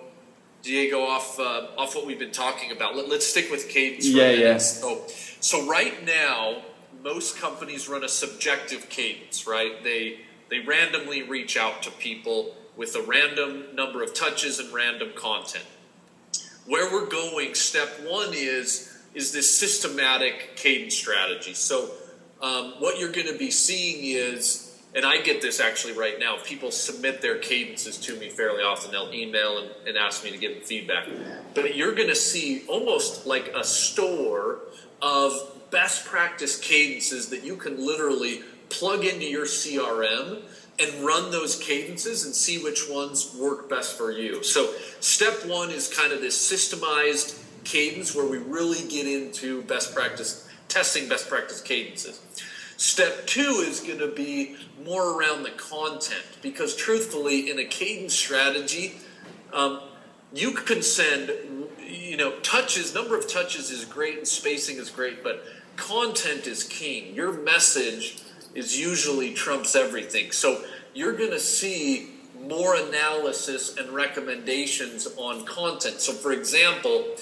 Diego, 0.63 1.03
off 1.03 1.39
uh, 1.39 1.69
off 1.79 1.95
what 1.95 2.07
we've 2.07 2.19
been 2.19 2.33
talking 2.33 2.71
about. 2.71 2.97
Let, 2.97 3.11
us 3.11 3.27
stick 3.27 3.51
with 3.51 3.69
cadence. 3.69 4.07
yeah, 4.07 4.31
yeah. 4.31 4.59
So, 4.59 5.05
so 5.41 5.67
right 5.67 6.05
now, 6.05 6.63
most 7.03 7.39
companies 7.39 7.89
run 7.89 8.05
a 8.05 8.09
subjective 8.09 8.89
cadence. 8.91 9.47
Right? 9.47 9.83
They 9.83 10.21
they 10.51 10.61
randomly 10.61 11.23
reach 11.23 11.57
out 11.57 11.83
to 11.85 11.91
people 11.91 12.55
with 12.77 12.95
a 12.95 13.03
random 13.03 13.75
number 13.75 14.03
of 14.03 14.15
touches 14.15 14.59
and 14.59 14.73
random 14.73 15.11
content. 15.15 15.65
Where 16.67 16.93
we're 16.93 17.09
going, 17.09 17.55
step 17.55 17.89
one 18.07 18.31
is 18.33 18.87
is 19.13 19.33
this 19.33 19.59
systematic 19.59 20.57
cadence 20.57 20.97
strategy. 20.97 21.53
So, 21.53 21.91
um, 22.41 22.75
what 22.79 23.01
you're 23.01 23.11
going 23.11 23.27
to 23.27 23.37
be 23.37 23.51
seeing 23.51 24.05
is 24.05 24.71
and 24.95 25.05
I 25.05 25.21
get 25.21 25.41
this 25.41 25.61
actually 25.61 25.93
right 25.93 26.19
now. 26.19 26.39
People 26.43 26.71
submit 26.71 27.23
their 27.23 27.39
cadences 27.39 27.97
to 27.99 28.17
me 28.17 28.29
fairly 28.29 28.63
often. 28.63 28.91
They'll 28.91 29.13
email 29.13 29.59
and, 29.59 29.71
and 29.87 29.97
ask 29.97 30.25
me 30.25 30.31
to 30.33 30.39
give 30.39 30.55
them 30.55 30.63
feedback. 30.63 31.07
But 31.55 31.77
you're 31.77 31.95
going 31.95 32.09
to 32.09 32.17
see 32.17 32.65
almost 32.67 33.27
like 33.27 33.53
a 33.55 33.63
store 33.63 34.61
of 35.01 35.33
best 35.71 36.07
practice 36.07 36.59
cadences 36.59 37.29
that 37.29 37.45
you 37.45 37.57
can 37.57 37.85
literally 37.87 38.43
plug 38.69 39.05
into 39.05 39.27
your 39.27 39.47
CRM 39.47 40.43
and 40.81 41.05
run 41.05 41.31
those 41.31 41.57
cadences 41.57 42.25
and 42.25 42.35
see 42.35 42.63
which 42.63 42.89
ones 42.89 43.35
work 43.39 43.69
best 43.69 43.97
for 43.97 44.11
you. 44.11 44.43
So, 44.43 44.73
step 45.01 45.45
one 45.47 45.71
is 45.71 45.93
kind 45.93 46.13
of 46.13 46.21
this 46.21 46.37
systemized 46.37 47.39
cadence 47.65 48.15
where 48.15 48.27
we 48.27 48.39
really 48.39 48.89
get 48.89 49.07
into 49.07 49.63
best 49.63 49.95
practice, 49.95 50.49
testing 50.69 51.09
best 51.09 51.29
practice 51.29 51.61
cadences. 51.61 52.21
Step 52.77 53.27
two 53.27 53.63
is 53.67 53.81
going 53.81 53.99
to 53.99 54.09
be 54.09 54.57
more 54.85 55.19
around 55.19 55.43
the 55.43 55.51
content 55.51 56.25
because, 56.41 56.75
truthfully, 56.75 57.51
in 57.51 57.59
a 57.59 57.65
cadence 57.65 58.15
strategy, 58.15 58.95
um, 59.53 59.81
you 60.33 60.53
can 60.53 60.81
send, 60.81 61.31
you 61.87 62.17
know, 62.17 62.39
touches, 62.41 62.95
number 62.95 63.19
of 63.19 63.29
touches 63.29 63.71
is 63.71 63.85
great 63.85 64.17
and 64.17 64.27
spacing 64.27 64.77
is 64.79 64.89
great, 64.89 65.23
but 65.23 65.45
content 65.77 66.47
is 66.47 66.65
king. 66.65 67.15
Your 67.15 67.33
message 67.33 68.23
is 68.55 68.79
usually 68.79 69.33
trumps 69.35 69.75
everything. 69.77 70.33
So 70.33 70.65
you're 70.95 71.17
going 71.17 71.31
to 71.31 71.41
see 71.41 72.11
more 72.41 72.75
analysis 72.75 73.77
and 73.77 73.91
recommendations 73.91 75.07
on 75.17 75.45
content. 75.45 76.01
So, 76.01 76.13
for 76.13 76.33
example, 76.33 77.15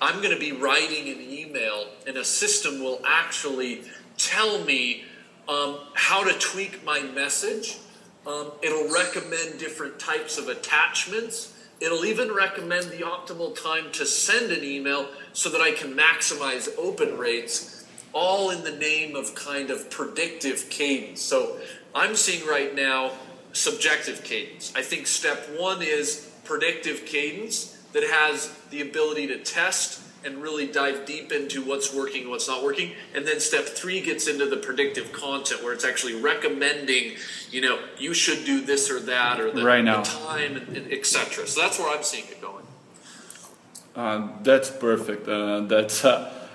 I'm 0.00 0.20
going 0.20 0.34
to 0.34 0.40
be 0.40 0.52
writing 0.52 1.08
an 1.08 1.20
email, 1.20 1.86
and 2.06 2.16
a 2.16 2.24
system 2.24 2.80
will 2.80 3.00
actually 3.06 3.82
tell 4.16 4.64
me 4.64 5.04
um, 5.48 5.78
how 5.94 6.24
to 6.24 6.36
tweak 6.38 6.84
my 6.84 7.00
message. 7.00 7.78
Um, 8.26 8.52
it'll 8.62 8.92
recommend 8.92 9.58
different 9.58 9.98
types 9.98 10.38
of 10.38 10.48
attachments. 10.48 11.54
It'll 11.80 12.04
even 12.04 12.32
recommend 12.32 12.86
the 12.86 12.98
optimal 12.98 13.60
time 13.60 13.90
to 13.92 14.06
send 14.06 14.52
an 14.52 14.64
email 14.64 15.08
so 15.32 15.50
that 15.50 15.60
I 15.60 15.72
can 15.72 15.94
maximize 15.94 16.68
open 16.78 17.18
rates, 17.18 17.81
all 18.12 18.50
in 18.50 18.62
the 18.64 18.72
name 18.72 19.16
of 19.16 19.34
kind 19.34 19.70
of 19.70 19.90
predictive 19.90 20.68
cadence. 20.70 21.20
So 21.20 21.58
I'm 21.94 22.16
seeing 22.16 22.46
right 22.46 22.74
now 22.74 23.12
subjective 23.52 24.24
cadence. 24.24 24.72
I 24.74 24.82
think 24.82 25.06
step 25.06 25.48
one 25.58 25.82
is 25.82 26.30
predictive 26.44 27.06
cadence 27.06 27.78
that 27.92 28.02
has 28.02 28.54
the 28.70 28.80
ability 28.80 29.28
to 29.28 29.38
test 29.38 30.00
and 30.24 30.38
really 30.38 30.66
dive 30.66 31.04
deep 31.04 31.32
into 31.32 31.64
what's 31.64 31.92
working 31.92 32.22
and 32.22 32.30
what's 32.30 32.48
not 32.48 32.62
working. 32.62 32.92
And 33.14 33.26
then 33.26 33.40
step 33.40 33.64
three 33.64 34.00
gets 34.00 34.28
into 34.28 34.46
the 34.46 34.56
predictive 34.56 35.12
content 35.12 35.62
where 35.62 35.72
it's 35.72 35.84
actually 35.84 36.14
recommending, 36.20 37.16
you 37.50 37.60
know, 37.60 37.80
you 37.98 38.14
should 38.14 38.44
do 38.44 38.60
this 38.60 38.90
or 38.90 39.00
that 39.00 39.40
or 39.40 39.50
the, 39.50 39.64
right 39.64 39.84
now. 39.84 40.02
the 40.02 40.10
time, 40.10 40.56
and, 40.56 40.76
and 40.76 40.92
etc. 40.92 41.46
So 41.46 41.60
that's 41.60 41.78
where 41.78 41.94
I'm 41.94 42.04
seeing 42.04 42.24
it 42.28 42.40
going. 42.40 42.64
Uh, 43.96 44.28
that's 44.42 44.70
perfect. 44.70 45.28
Uh, 45.28 45.60
that's 45.60 46.04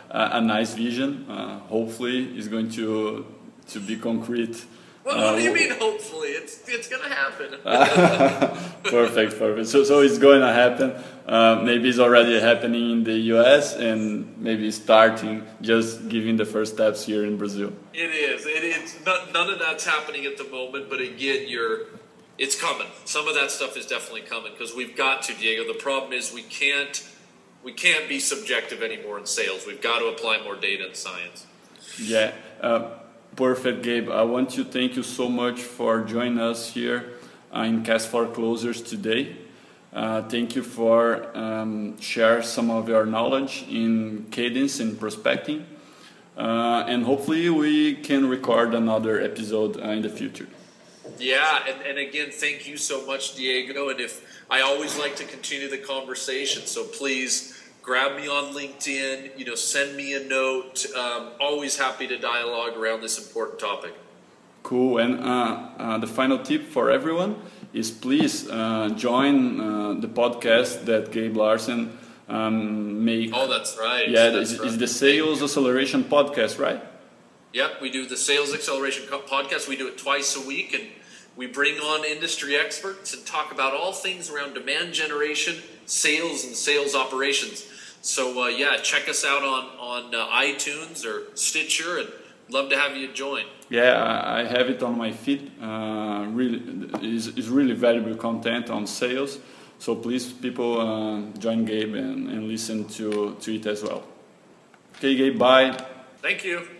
a 0.09 0.41
nice 0.41 0.73
vision. 0.73 1.25
Uh, 1.29 1.59
hopefully, 1.59 2.37
is 2.37 2.47
going 2.47 2.69
to 2.71 3.25
to 3.67 3.79
be 3.79 3.97
concrete 3.97 4.65
Well, 5.03 5.33
what 5.33 5.37
do 5.37 5.43
you 5.43 5.53
mean? 5.53 5.71
Hopefully, 5.71 6.29
it's 6.29 6.67
it's 6.67 6.89
gonna 6.89 7.07
happen. 7.07 7.49
perfect, 8.83 9.39
perfect. 9.39 9.67
So 9.69 9.83
so 9.85 10.01
it's 10.01 10.17
going 10.17 10.41
to 10.41 10.51
happen. 10.51 10.91
Uh, 11.25 11.61
maybe 11.63 11.87
it's 11.87 11.99
already 11.99 12.39
happening 12.39 12.91
in 12.91 13.03
the 13.05 13.17
U.S. 13.35 13.75
and 13.75 14.37
maybe 14.37 14.69
starting, 14.71 15.45
just 15.61 16.09
giving 16.09 16.35
the 16.35 16.45
first 16.45 16.73
steps 16.73 17.05
here 17.05 17.25
in 17.25 17.37
Brazil. 17.37 17.71
It 17.93 18.11
is. 18.11 18.45
It, 18.45 18.63
it's 18.63 19.05
not, 19.05 19.33
none 19.33 19.49
of 19.49 19.59
that's 19.59 19.85
happening 19.85 20.25
at 20.25 20.37
the 20.37 20.45
moment, 20.45 20.89
but 20.89 20.99
again, 20.99 21.47
you're. 21.47 21.85
It's 22.37 22.59
coming. 22.59 22.87
Some 23.05 23.27
of 23.27 23.33
that 23.33 23.49
stuff 23.49 23.75
is 23.77 23.87
definitely 23.87 24.21
coming 24.21 24.51
because 24.51 24.75
we've 24.75 24.95
got 24.95 25.23
to, 25.23 25.33
Diego. 25.33 25.65
The 25.65 25.79
problem 25.79 26.13
is 26.13 26.31
we 26.33 26.43
can't 26.43 26.95
we 27.63 27.73
can't 27.73 28.07
be 28.07 28.19
subjective 28.19 28.81
anymore 28.81 29.19
in 29.19 29.25
sales. 29.25 29.65
We've 29.65 29.81
got 29.81 29.99
to 29.99 30.05
apply 30.05 30.41
more 30.43 30.55
data 30.55 30.85
and 30.85 30.95
science. 30.95 31.45
Yeah, 31.99 32.33
uh, 32.61 32.89
perfect, 33.35 33.83
Gabe. 33.83 34.09
I 34.09 34.23
want 34.23 34.49
to 34.51 34.63
thank 34.63 34.95
you 34.95 35.03
so 35.03 35.29
much 35.29 35.61
for 35.61 36.01
joining 36.01 36.39
us 36.39 36.73
here 36.73 37.13
uh, 37.53 37.61
in 37.61 37.83
Cast 37.83 38.09
for 38.09 38.27
Closers 38.27 38.81
today. 38.81 39.35
Uh, 39.93 40.21
thank 40.23 40.55
you 40.55 40.61
for 40.61 41.35
um, 41.35 41.99
share 41.99 42.43
some 42.43 42.69
of 42.69 42.87
your 42.87 43.05
knowledge 43.05 43.65
in 43.69 44.27
cadence 44.31 44.79
and 44.79 44.99
prospecting. 44.99 45.65
Uh, 46.37 46.85
and 46.87 47.03
hopefully 47.03 47.49
we 47.49 47.95
can 47.95 48.29
record 48.29 48.75
another 48.75 49.19
episode 49.19 49.77
uh, 49.77 49.89
in 49.89 50.03
the 50.03 50.09
future. 50.09 50.47
Yeah, 51.17 51.63
and, 51.67 51.81
and 51.81 51.97
again, 51.97 52.29
thank 52.31 52.67
you 52.67 52.77
so 52.77 53.05
much, 53.07 53.35
Diego. 53.35 53.89
And 53.89 53.99
if 53.99 54.36
I 54.49 54.61
always 54.61 54.97
like 54.97 55.15
to 55.17 55.25
continue 55.25 55.69
the 55.69 55.77
conversation, 55.77 56.65
so 56.65 56.85
please 56.85 57.61
grab 57.81 58.15
me 58.15 58.27
on 58.27 58.53
LinkedIn. 58.53 59.37
You 59.37 59.45
know, 59.45 59.55
send 59.55 59.97
me 59.97 60.13
a 60.13 60.23
note. 60.23 60.85
Um, 60.95 61.31
always 61.39 61.77
happy 61.77 62.07
to 62.07 62.17
dialogue 62.17 62.77
around 62.77 63.01
this 63.01 63.17
important 63.17 63.59
topic. 63.59 63.93
Cool. 64.63 64.97
And 64.99 65.19
uh, 65.19 65.69
uh, 65.77 65.97
the 65.97 66.07
final 66.07 66.39
tip 66.39 66.63
for 66.63 66.91
everyone 66.91 67.41
is 67.73 67.91
please 67.91 68.49
uh, 68.49 68.89
join 68.95 69.59
uh, 69.59 69.93
the 69.93 70.07
podcast 70.07 70.85
that 70.85 71.11
Gabe 71.11 71.35
Larsen 71.35 71.97
um, 72.27 73.05
make. 73.05 73.31
Oh, 73.33 73.47
that's 73.47 73.77
right. 73.77 74.09
Yeah, 74.09 74.29
that's 74.29 74.51
it's, 74.51 74.59
right. 74.59 74.67
it's 74.67 74.77
the 74.77 74.87
Sales 74.87 75.41
Acceleration 75.43 76.03
Podcast, 76.03 76.59
right? 76.59 76.83
Yep, 77.53 77.81
we 77.81 77.89
do 77.89 78.05
the 78.05 78.17
Sales 78.17 78.53
Acceleration 78.53 79.05
Podcast. 79.07 79.67
We 79.67 79.77
do 79.77 79.87
it 79.87 79.97
twice 79.97 80.35
a 80.35 80.45
week, 80.45 80.73
and 80.73 80.83
we 81.37 81.45
bring 81.45 81.79
on 81.79 82.03
industry 82.03 82.57
experts 82.57 83.13
and 83.13 83.25
talk 83.25 83.51
about 83.51 83.73
all 83.73 83.93
things 83.93 84.29
around 84.29 84.55
demand 84.55 84.93
generation, 84.93 85.55
sales, 85.85 86.43
and 86.43 86.55
sales 86.55 86.95
operations. 86.95 87.65
So 88.01 88.43
uh, 88.43 88.47
yeah, 88.47 88.77
check 88.77 89.07
us 89.07 89.23
out 89.23 89.43
on 89.43 89.65
on 89.79 90.15
uh, 90.15 90.27
iTunes 90.27 91.05
or 91.05 91.35
Stitcher, 91.35 91.99
and 91.99 92.09
love 92.49 92.69
to 92.69 92.77
have 92.77 92.97
you 92.97 93.13
join. 93.13 93.45
Yeah, 93.69 94.23
I 94.25 94.43
have 94.43 94.69
it 94.69 94.81
on 94.83 94.97
my 94.97 95.11
feed. 95.11 95.51
Uh, 95.61 96.25
really, 96.29 96.59
is 97.01 97.27
is 97.37 97.49
really 97.49 97.73
valuable 97.73 98.15
content 98.15 98.69
on 98.69 98.87
sales. 98.87 99.39
So 99.79 99.93
please, 99.95 100.33
people, 100.33 100.81
uh, 100.81 101.21
join 101.37 101.63
Gabe 101.63 101.93
and, 101.93 102.27
and 102.29 102.47
listen 102.47 102.85
to 102.97 103.35
to 103.41 103.55
it 103.55 103.65
as 103.65 103.83
well. 103.83 104.03
Okay, 104.97 105.15
Gabe. 105.15 105.37
Bye. 105.37 105.77
Thank 106.21 106.43
you. 106.43 106.76